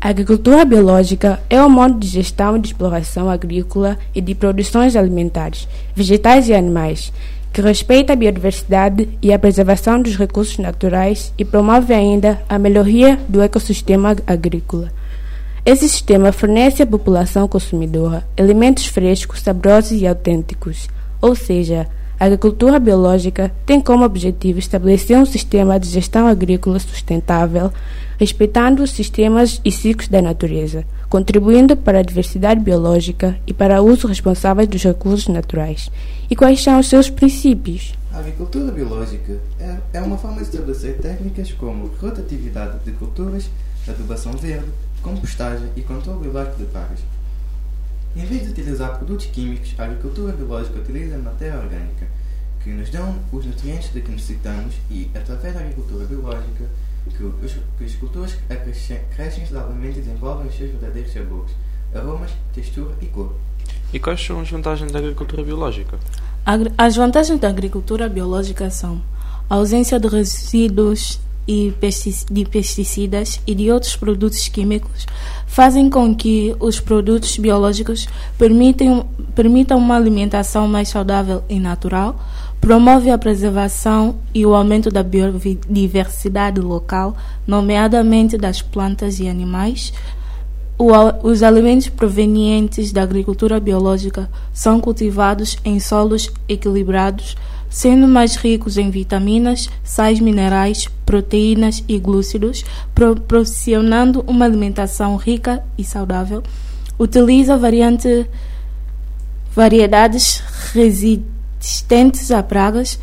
A 0.00 0.10
agricultura 0.10 0.64
biológica 0.64 1.40
é 1.50 1.60
um 1.60 1.68
modo 1.68 1.98
de 1.98 2.06
gestão 2.06 2.56
e 2.56 2.60
de 2.60 2.68
exploração 2.68 3.28
agrícola 3.28 3.98
e 4.14 4.20
de 4.20 4.36
produções 4.36 4.94
alimentares, 4.94 5.66
vegetais 5.96 6.48
e 6.48 6.54
animais, 6.54 7.12
que 7.56 7.62
respeita 7.62 8.12
a 8.12 8.16
biodiversidade 8.16 9.08
e 9.22 9.32
a 9.32 9.38
preservação 9.38 10.02
dos 10.02 10.14
recursos 10.14 10.58
naturais 10.58 11.32
e 11.38 11.44
promove 11.44 11.94
ainda 11.94 12.38
a 12.50 12.58
melhoria 12.58 13.18
do 13.30 13.40
ecossistema 13.40 14.14
agrícola. 14.26 14.92
Esse 15.64 15.88
sistema 15.88 16.32
fornece 16.32 16.82
à 16.82 16.86
população 16.86 17.48
consumidora 17.48 18.28
alimentos 18.36 18.84
frescos, 18.84 19.40
saborosos 19.40 19.92
e 19.92 20.06
autênticos, 20.06 20.86
ou 21.20 21.34
seja, 21.34 21.88
a 22.18 22.24
agricultura 22.24 22.78
biológica 22.78 23.52
tem 23.66 23.78
como 23.78 24.02
objetivo 24.02 24.58
estabelecer 24.58 25.18
um 25.18 25.26
sistema 25.26 25.78
de 25.78 25.86
gestão 25.86 26.26
agrícola 26.26 26.78
sustentável, 26.78 27.70
respeitando 28.18 28.82
os 28.82 28.90
sistemas 28.90 29.60
e 29.62 29.70
ciclos 29.70 30.08
da 30.08 30.22
natureza, 30.22 30.84
contribuindo 31.10 31.76
para 31.76 31.98
a 31.98 32.02
diversidade 32.02 32.60
biológica 32.60 33.38
e 33.46 33.52
para 33.52 33.82
o 33.82 33.86
uso 33.86 34.06
responsável 34.06 34.66
dos 34.66 34.82
recursos 34.82 35.28
naturais. 35.28 35.90
E 36.30 36.34
quais 36.34 36.62
são 36.62 36.80
os 36.80 36.88
seus 36.88 37.10
princípios? 37.10 37.92
A 38.10 38.20
agricultura 38.20 38.72
biológica 38.72 39.38
é, 39.60 39.76
é 39.92 40.00
uma 40.00 40.16
forma 40.16 40.38
de 40.38 40.44
estabelecer 40.44 40.96
técnicas 40.96 41.52
como 41.52 41.90
rotatividade 42.00 42.78
de 42.82 42.92
culturas, 42.92 43.50
adubação 43.86 44.32
verde, 44.32 44.70
compostagem 45.02 45.68
e 45.76 45.82
controle 45.82 46.20
biológico 46.20 46.56
de 46.56 46.64
pragas. 46.64 47.15
Em 48.16 48.24
vez 48.24 48.44
de 48.44 48.48
utilizar 48.48 48.96
produtos 48.96 49.26
químicos, 49.26 49.74
a 49.76 49.84
agricultura 49.84 50.32
biológica 50.32 50.78
utiliza 50.78 51.18
matéria 51.18 51.58
orgânica, 51.58 52.06
que 52.64 52.70
nos 52.70 52.88
dão 52.88 53.14
os 53.30 53.44
nutrientes 53.44 53.92
de 53.92 54.00
que 54.00 54.10
necessitamos 54.10 54.74
e, 54.90 55.10
através 55.14 55.52
da 55.52 55.60
agricultura 55.60 56.06
biológica, 56.06 56.64
que 57.14 57.22
os, 57.22 57.52
que 57.76 57.84
as 57.84 57.94
culturas 57.96 58.38
crescem 59.14 59.44
saudavelmente 59.44 59.98
e 59.98 60.02
desenvolvem 60.02 60.46
os 60.46 60.56
seus 60.56 60.70
verdadeiros 60.70 61.12
sabores, 61.12 61.52
aromas, 61.94 62.30
textura 62.54 62.94
e 63.02 63.06
cor. 63.06 63.34
E 63.92 64.00
quais 64.00 64.24
são 64.24 64.40
as 64.40 64.50
vantagens 64.50 64.90
da 64.90 64.98
agricultura 64.98 65.42
biológica? 65.42 65.98
As 66.78 66.96
vantagens 66.96 67.38
da 67.38 67.48
agricultura 67.48 68.08
biológica 68.08 68.70
são 68.70 69.02
a 69.50 69.56
ausência 69.56 70.00
de 70.00 70.08
resíduos 70.08 71.20
e 71.46 71.72
de 72.30 72.44
pesticidas 72.44 73.40
e 73.46 73.54
de 73.54 73.70
outros 73.70 73.94
produtos 73.94 74.48
químicos 74.48 75.06
fazem 75.46 75.88
com 75.88 76.14
que 76.14 76.54
os 76.58 76.80
produtos 76.80 77.38
biológicos 77.38 78.08
permitem, 78.36 79.04
permitam 79.34 79.78
uma 79.78 79.96
alimentação 79.96 80.66
mais 80.66 80.88
saudável 80.88 81.42
e 81.48 81.60
natural, 81.60 82.18
promove 82.60 83.10
a 83.10 83.18
preservação 83.18 84.16
e 84.34 84.44
o 84.44 84.54
aumento 84.54 84.90
da 84.90 85.02
biodiversidade 85.02 86.60
local, 86.60 87.16
nomeadamente 87.46 88.36
das 88.36 88.60
plantas 88.60 89.20
e 89.20 89.28
animais, 89.28 89.92
os 91.22 91.42
alimentos 91.42 91.88
provenientes 91.88 92.92
da 92.92 93.02
agricultura 93.02 93.58
biológica 93.58 94.28
são 94.52 94.78
cultivados 94.78 95.56
em 95.64 95.80
solos 95.80 96.30
equilibrados, 96.46 97.34
sendo 97.76 98.08
mais 98.08 98.36
ricos 98.36 98.78
em 98.78 98.88
vitaminas, 98.88 99.68
sais 99.84 100.18
minerais, 100.18 100.88
proteínas 101.04 101.84
e 101.86 101.98
glúcidos, 101.98 102.64
proporcionando 102.94 104.24
uma 104.26 104.46
alimentação 104.46 105.14
rica 105.16 105.62
e 105.76 105.84
saudável. 105.84 106.42
Utiliza 106.98 107.54
variante, 107.58 108.26
variedades 109.54 110.42
resistentes 110.72 112.30
a 112.30 112.42
pragas 112.42 112.98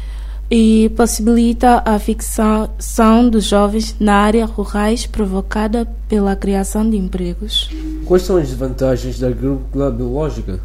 e 0.50 0.92
possibilita 0.98 1.84
a 1.86 2.00
fixação 2.00 3.30
dos 3.30 3.46
jovens 3.46 3.96
na 4.00 4.16
área 4.16 4.48
rurais 4.48 5.06
provocada 5.06 5.88
pela 6.10 6.36
criação 6.36 6.90
de 6.90 6.98
empregos. 6.98 7.70
Quais 8.06 8.24
são 8.24 8.38
as 8.38 8.52
vantagens 8.52 9.20
da 9.20 9.28
agricultura 9.28 9.92
biológica? 9.92 10.60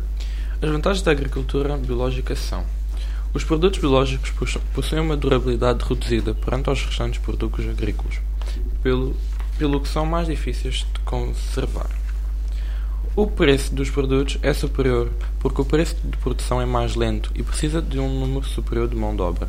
As 0.62 0.70
vantagens 0.70 1.02
da 1.02 1.10
agricultura 1.10 1.76
biológica 1.76 2.34
são: 2.34 2.77
os 3.34 3.44
produtos 3.44 3.78
biológicos 3.78 4.30
possu- 4.30 4.60
possuem 4.74 5.02
uma 5.02 5.16
durabilidade 5.16 5.84
reduzida 5.84 6.34
perante 6.34 6.68
aos 6.68 6.82
restantes 6.82 7.20
produtos 7.20 7.68
agrícolas, 7.68 8.20
pelo, 8.82 9.14
pelo 9.58 9.80
que 9.80 9.88
são 9.88 10.06
mais 10.06 10.26
difíceis 10.26 10.86
de 10.92 11.00
conservar. 11.04 11.90
O 13.14 13.26
preço 13.26 13.74
dos 13.74 13.90
produtos 13.90 14.38
é 14.42 14.52
superior 14.52 15.10
porque 15.40 15.60
o 15.60 15.64
preço 15.64 15.96
de 16.04 16.16
produção 16.18 16.60
é 16.60 16.66
mais 16.66 16.94
lento 16.94 17.32
e 17.34 17.42
precisa 17.42 17.82
de 17.82 17.98
um 17.98 18.20
número 18.20 18.46
superior 18.46 18.88
de 18.88 18.94
mão 18.94 19.14
de 19.14 19.22
obra. 19.22 19.48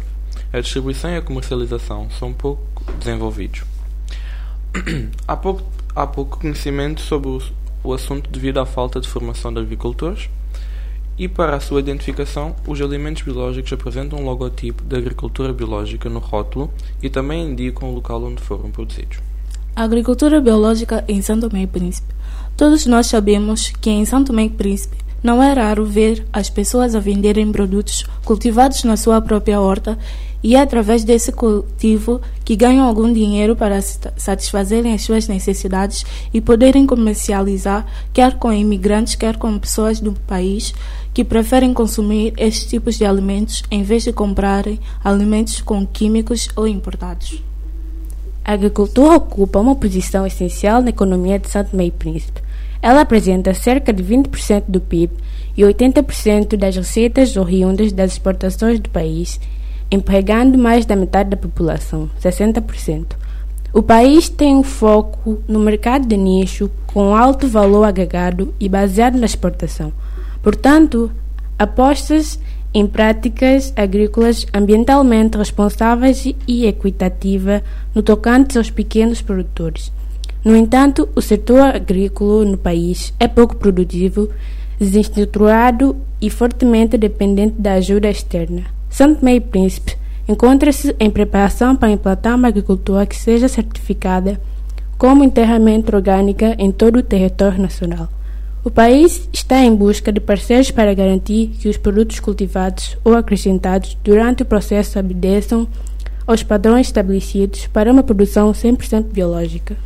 A 0.51 0.59
distribuição 0.59 1.11
e 1.11 1.17
a 1.17 1.21
comercialização 1.21 2.09
são 2.17 2.33
pouco 2.33 2.83
desenvolvidos. 2.93 3.63
há, 5.27 5.37
pouco, 5.37 5.63
há 5.95 6.07
pouco 6.07 6.39
conhecimento 6.39 7.01
sobre 7.01 7.29
o, 7.29 7.41
o 7.83 7.93
assunto 7.93 8.29
devido 8.29 8.59
à 8.59 8.65
falta 8.65 8.99
de 8.99 9.07
formação 9.07 9.53
de 9.53 9.59
agricultores 9.59 10.29
e 11.19 11.27
para 11.27 11.57
a 11.57 11.59
sua 11.59 11.81
identificação, 11.81 12.55
os 12.65 12.81
alimentos 12.81 13.23
biológicos 13.23 13.73
apresentam 13.73 14.19
um 14.19 14.25
logotipo 14.25 14.81
da 14.85 14.97
agricultura 14.97 15.51
biológica 15.51 16.09
no 16.09 16.19
rótulo 16.19 16.71
e 17.03 17.09
também 17.09 17.51
indicam 17.51 17.89
o 17.89 17.93
local 17.93 18.23
onde 18.23 18.41
foram 18.41 18.71
produzidos. 18.71 19.17
A 19.75 19.83
agricultura 19.83 20.39
biológica 20.39 21.03
em 21.09 21.21
São 21.21 21.37
Tomé 21.37 21.63
e 21.63 21.67
Príncipe. 21.67 22.13
Todos 22.55 22.85
nós 22.85 23.07
sabemos 23.07 23.69
que 23.81 23.89
em 23.89 24.05
São 24.05 24.23
Tomé 24.23 24.43
e 24.45 24.49
Príncipe 24.49 24.97
não 25.21 25.43
é 25.43 25.51
raro 25.51 25.85
ver 25.85 26.25
as 26.31 26.49
pessoas 26.49 26.95
a 26.95 26.99
venderem 26.99 27.51
produtos 27.51 28.05
cultivados 28.23 28.85
na 28.85 28.95
sua 28.95 29.21
própria 29.21 29.59
horta 29.59 29.99
e 30.41 30.55
é 30.55 30.61
através 30.61 31.03
desse 31.03 31.31
cultivo 31.31 32.21
que 32.45 32.55
ganham 32.55 32.87
algum 32.87 33.11
dinheiro 33.11 33.55
para 33.55 33.81
sa- 33.81 34.13
satisfazerem 34.15 34.93
as 34.93 35.01
suas 35.01 35.27
necessidades 35.27 36.05
e 36.33 36.39
poderem 36.39 36.85
comercializar, 36.85 37.85
quer 38.13 38.37
com 38.37 38.51
imigrantes, 38.51 39.15
quer 39.15 39.37
com 39.37 39.57
pessoas 39.59 39.99
do 39.99 40.13
país 40.27 40.73
que 41.13 41.23
preferem 41.23 41.73
consumir 41.73 42.33
estes 42.37 42.69
tipos 42.69 42.97
de 42.97 43.05
alimentos 43.05 43.63
em 43.69 43.83
vez 43.83 44.03
de 44.03 44.13
comprarem 44.13 44.79
alimentos 45.03 45.61
com 45.61 45.85
químicos 45.85 46.47
ou 46.55 46.67
importados. 46.67 47.43
A 48.45 48.53
agricultura 48.53 49.17
ocupa 49.17 49.59
uma 49.59 49.75
posição 49.75 50.25
essencial 50.25 50.81
na 50.81 50.89
economia 50.89 51.37
de 51.37 51.49
Tomé 51.49 51.85
e 51.85 51.91
Príncipe. 51.91 52.41
Ela 52.81 53.01
apresenta 53.01 53.53
cerca 53.53 53.91
de 53.91 54.01
20% 54.01 54.63
do 54.67 54.79
PIB 54.79 55.13
e 55.57 55.61
80% 55.63 56.55
das 56.55 56.75
receitas 56.75 57.35
oriundas 57.35 57.91
das 57.91 58.13
exportações 58.13 58.79
do 58.79 58.89
país, 58.89 59.39
empregando 59.91 60.57
mais 60.57 60.85
da 60.85 60.95
metade 60.95 61.29
da 61.31 61.37
população, 61.37 62.09
60%. 62.21 63.15
O 63.71 63.83
país 63.83 64.29
tem 64.29 64.55
um 64.55 64.63
foco 64.63 65.43
no 65.47 65.59
mercado 65.59 66.07
de 66.07 66.17
nicho 66.17 66.71
com 66.87 67.15
alto 67.15 67.47
valor 67.47 67.83
agregado 67.83 68.53
e 68.59 68.67
baseado 68.67 69.17
na 69.17 69.25
exportação. 69.25 69.93
Portanto, 70.41 71.11
apostas 71.57 72.39
em 72.73 72.87
práticas 72.87 73.73
agrícolas 73.75 74.45
ambientalmente 74.53 75.37
responsáveis 75.37 76.25
e 76.47 76.65
equitativas 76.65 77.61
no 77.93 78.01
tocante 78.01 78.57
aos 78.57 78.69
pequenos 78.69 79.21
produtores. 79.21 79.91
No 80.43 80.55
entanto, 80.55 81.09
o 81.15 81.21
setor 81.21 81.75
agrícola 81.75 82.45
no 82.45 82.57
país 82.57 83.13
é 83.19 83.27
pouco 83.27 83.55
produtivo, 83.55 84.29
desestruturado 84.79 85.95
e 86.21 86.29
fortemente 86.29 86.97
dependente 86.97 87.55
da 87.59 87.73
ajuda 87.73 88.09
externa. 88.09 88.78
Tomé 88.97 89.35
e 89.35 89.39
Príncipe 89.39 89.97
encontra-se 90.27 90.95
em 90.99 91.09
preparação 91.09 91.75
para 91.75 91.91
implantar 91.91 92.35
uma 92.35 92.47
agricultura 92.47 93.05
que 93.05 93.15
seja 93.15 93.47
certificada 93.47 94.39
como 94.97 95.23
inteiramente 95.23 95.95
orgânica 95.95 96.55
em 96.59 96.71
todo 96.71 96.97
o 96.99 97.03
território 97.03 97.61
nacional. 97.61 98.09
O 98.63 98.69
país 98.69 99.27
está 99.31 99.59
em 99.63 99.73
busca 99.73 100.11
de 100.11 100.19
parceiros 100.19 100.69
para 100.69 100.93
garantir 100.93 101.47
que 101.59 101.69
os 101.69 101.77
produtos 101.77 102.19
cultivados 102.19 102.97
ou 103.03 103.15
acrescentados 103.15 103.97
durante 104.03 104.43
o 104.43 104.45
processo 104.45 104.99
obedeçam 104.99 105.67
aos 106.27 106.43
padrões 106.43 106.87
estabelecidos 106.87 107.67
para 107.67 107.91
uma 107.91 108.03
produção 108.03 108.51
100% 108.51 109.05
biológica. 109.13 109.77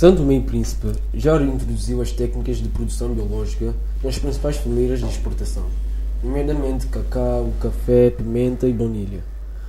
Tomé 0.00 0.36
e 0.36 0.40
Príncipe 0.40 0.88
já 1.12 1.40
introduziu 1.40 2.00
as 2.00 2.10
técnicas 2.10 2.56
de 2.56 2.68
produção 2.68 3.10
biológica 3.10 3.74
nas 4.02 4.18
principais 4.18 4.56
fileiras 4.56 5.00
de 5.00 5.06
exportação, 5.06 5.64
nomeadamente 6.24 6.86
cacau, 6.86 7.52
café, 7.60 8.08
pimenta 8.08 8.66
e 8.66 8.72
baunilha. 8.72 9.22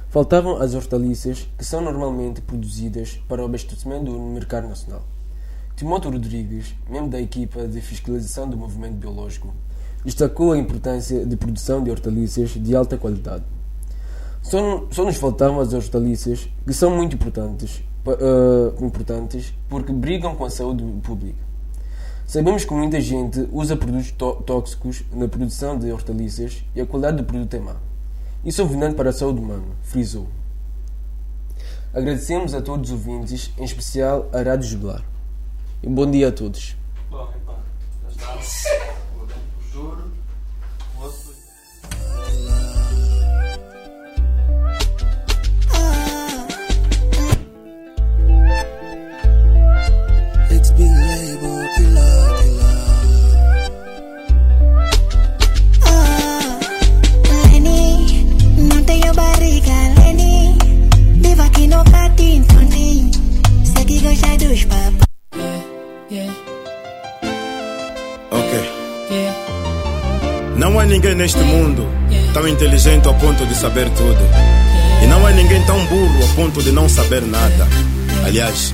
Faltavam 0.10 0.56
as 0.56 0.74
hortaliças, 0.74 1.50
que 1.58 1.66
são 1.66 1.82
normalmente 1.82 2.40
produzidas 2.40 3.20
para 3.28 3.42
o 3.42 3.46
abastecimento 3.46 4.10
no 4.10 4.34
mercado 4.34 4.70
nacional. 4.70 5.04
Timóteo 5.76 6.10
Rodrigues, 6.10 6.74
membro 6.90 7.10
da 7.10 7.20
equipa 7.20 7.68
de 7.68 7.82
fiscalização 7.82 8.50
do 8.50 8.56
movimento 8.56 8.94
biológico, 8.94 9.54
destacou 10.06 10.54
a 10.54 10.58
importância 10.58 11.26
de 11.26 11.36
produção 11.36 11.84
de 11.84 11.92
hortaliças 11.92 12.52
de 12.52 12.74
alta 12.74 12.98
qualidade. 12.98 13.44
Só, 14.42 14.86
só 14.92 15.04
nos 15.04 15.18
faltavam 15.18 15.60
as 15.60 15.74
hortaliças, 15.74 16.48
que 16.66 16.74
são 16.74 16.96
muito 16.96 17.16
importantes, 17.16 17.84
uh, 18.08 18.86
importantes 18.86 19.54
porque 19.68 19.92
brigam 19.92 20.36
com 20.36 20.46
a 20.46 20.50
saúde 20.50 20.86
pública. 21.04 21.44
Sabemos 22.26 22.66
que 22.66 22.74
muita 22.74 23.00
gente 23.00 23.48
usa 23.52 23.78
produtos 23.78 24.12
tóxicos 24.46 25.04
na 25.14 25.28
produção 25.28 25.78
de 25.78 25.92
hortaliças 25.92 26.64
e 26.76 26.82
a 26.82 26.86
qualidade 26.86 27.18
do 27.18 27.24
produto 27.24 27.54
é 27.54 27.60
má. 27.60 27.76
Isso 28.44 28.62
é 28.62 28.66
veneno 28.66 28.96
para 28.96 29.12
a 29.12 29.14
saúde 29.14 29.40
humana, 29.40 29.64
frisou. 29.84 30.28
Agradecemos 31.94 32.54
a 32.54 32.62
todos 32.62 32.92
os 32.92 32.98
ouvintes, 32.98 33.52
em 33.58 33.64
especial 33.64 34.28
a 34.34 34.42
Rádio 34.42 34.68
Jubilar. 34.68 35.04
E 35.84 35.88
bom 35.88 36.10
dia 36.10 36.30
a 36.30 36.32
todos. 36.32 36.76
Bom, 37.10 37.32
então, 37.42 37.56
já 38.18 38.36
está. 38.36 38.96
dos 64.56 64.64
papos. 64.66 65.06
Ok. 68.32 68.72
Não 70.58 70.80
há 70.80 70.86
ninguém 70.86 71.14
neste 71.16 71.40
mundo 71.40 71.86
tão 72.34 72.48
inteligente 72.48 73.06
ao 73.08 73.14
ponto 73.16 73.46
de 73.46 73.54
saber 73.56 73.90
tudo. 73.90 74.20
E 75.04 75.08
não 75.08 75.26
há 75.28 75.32
ninguém 75.32 75.62
tão 75.66 75.86
burro 75.88 76.22
ao 76.22 76.30
ponto 76.36 76.64
de 76.64 76.72
não 76.72 76.88
saber 76.88 77.22
nada. 77.22 77.68
Aliás, 78.26 78.74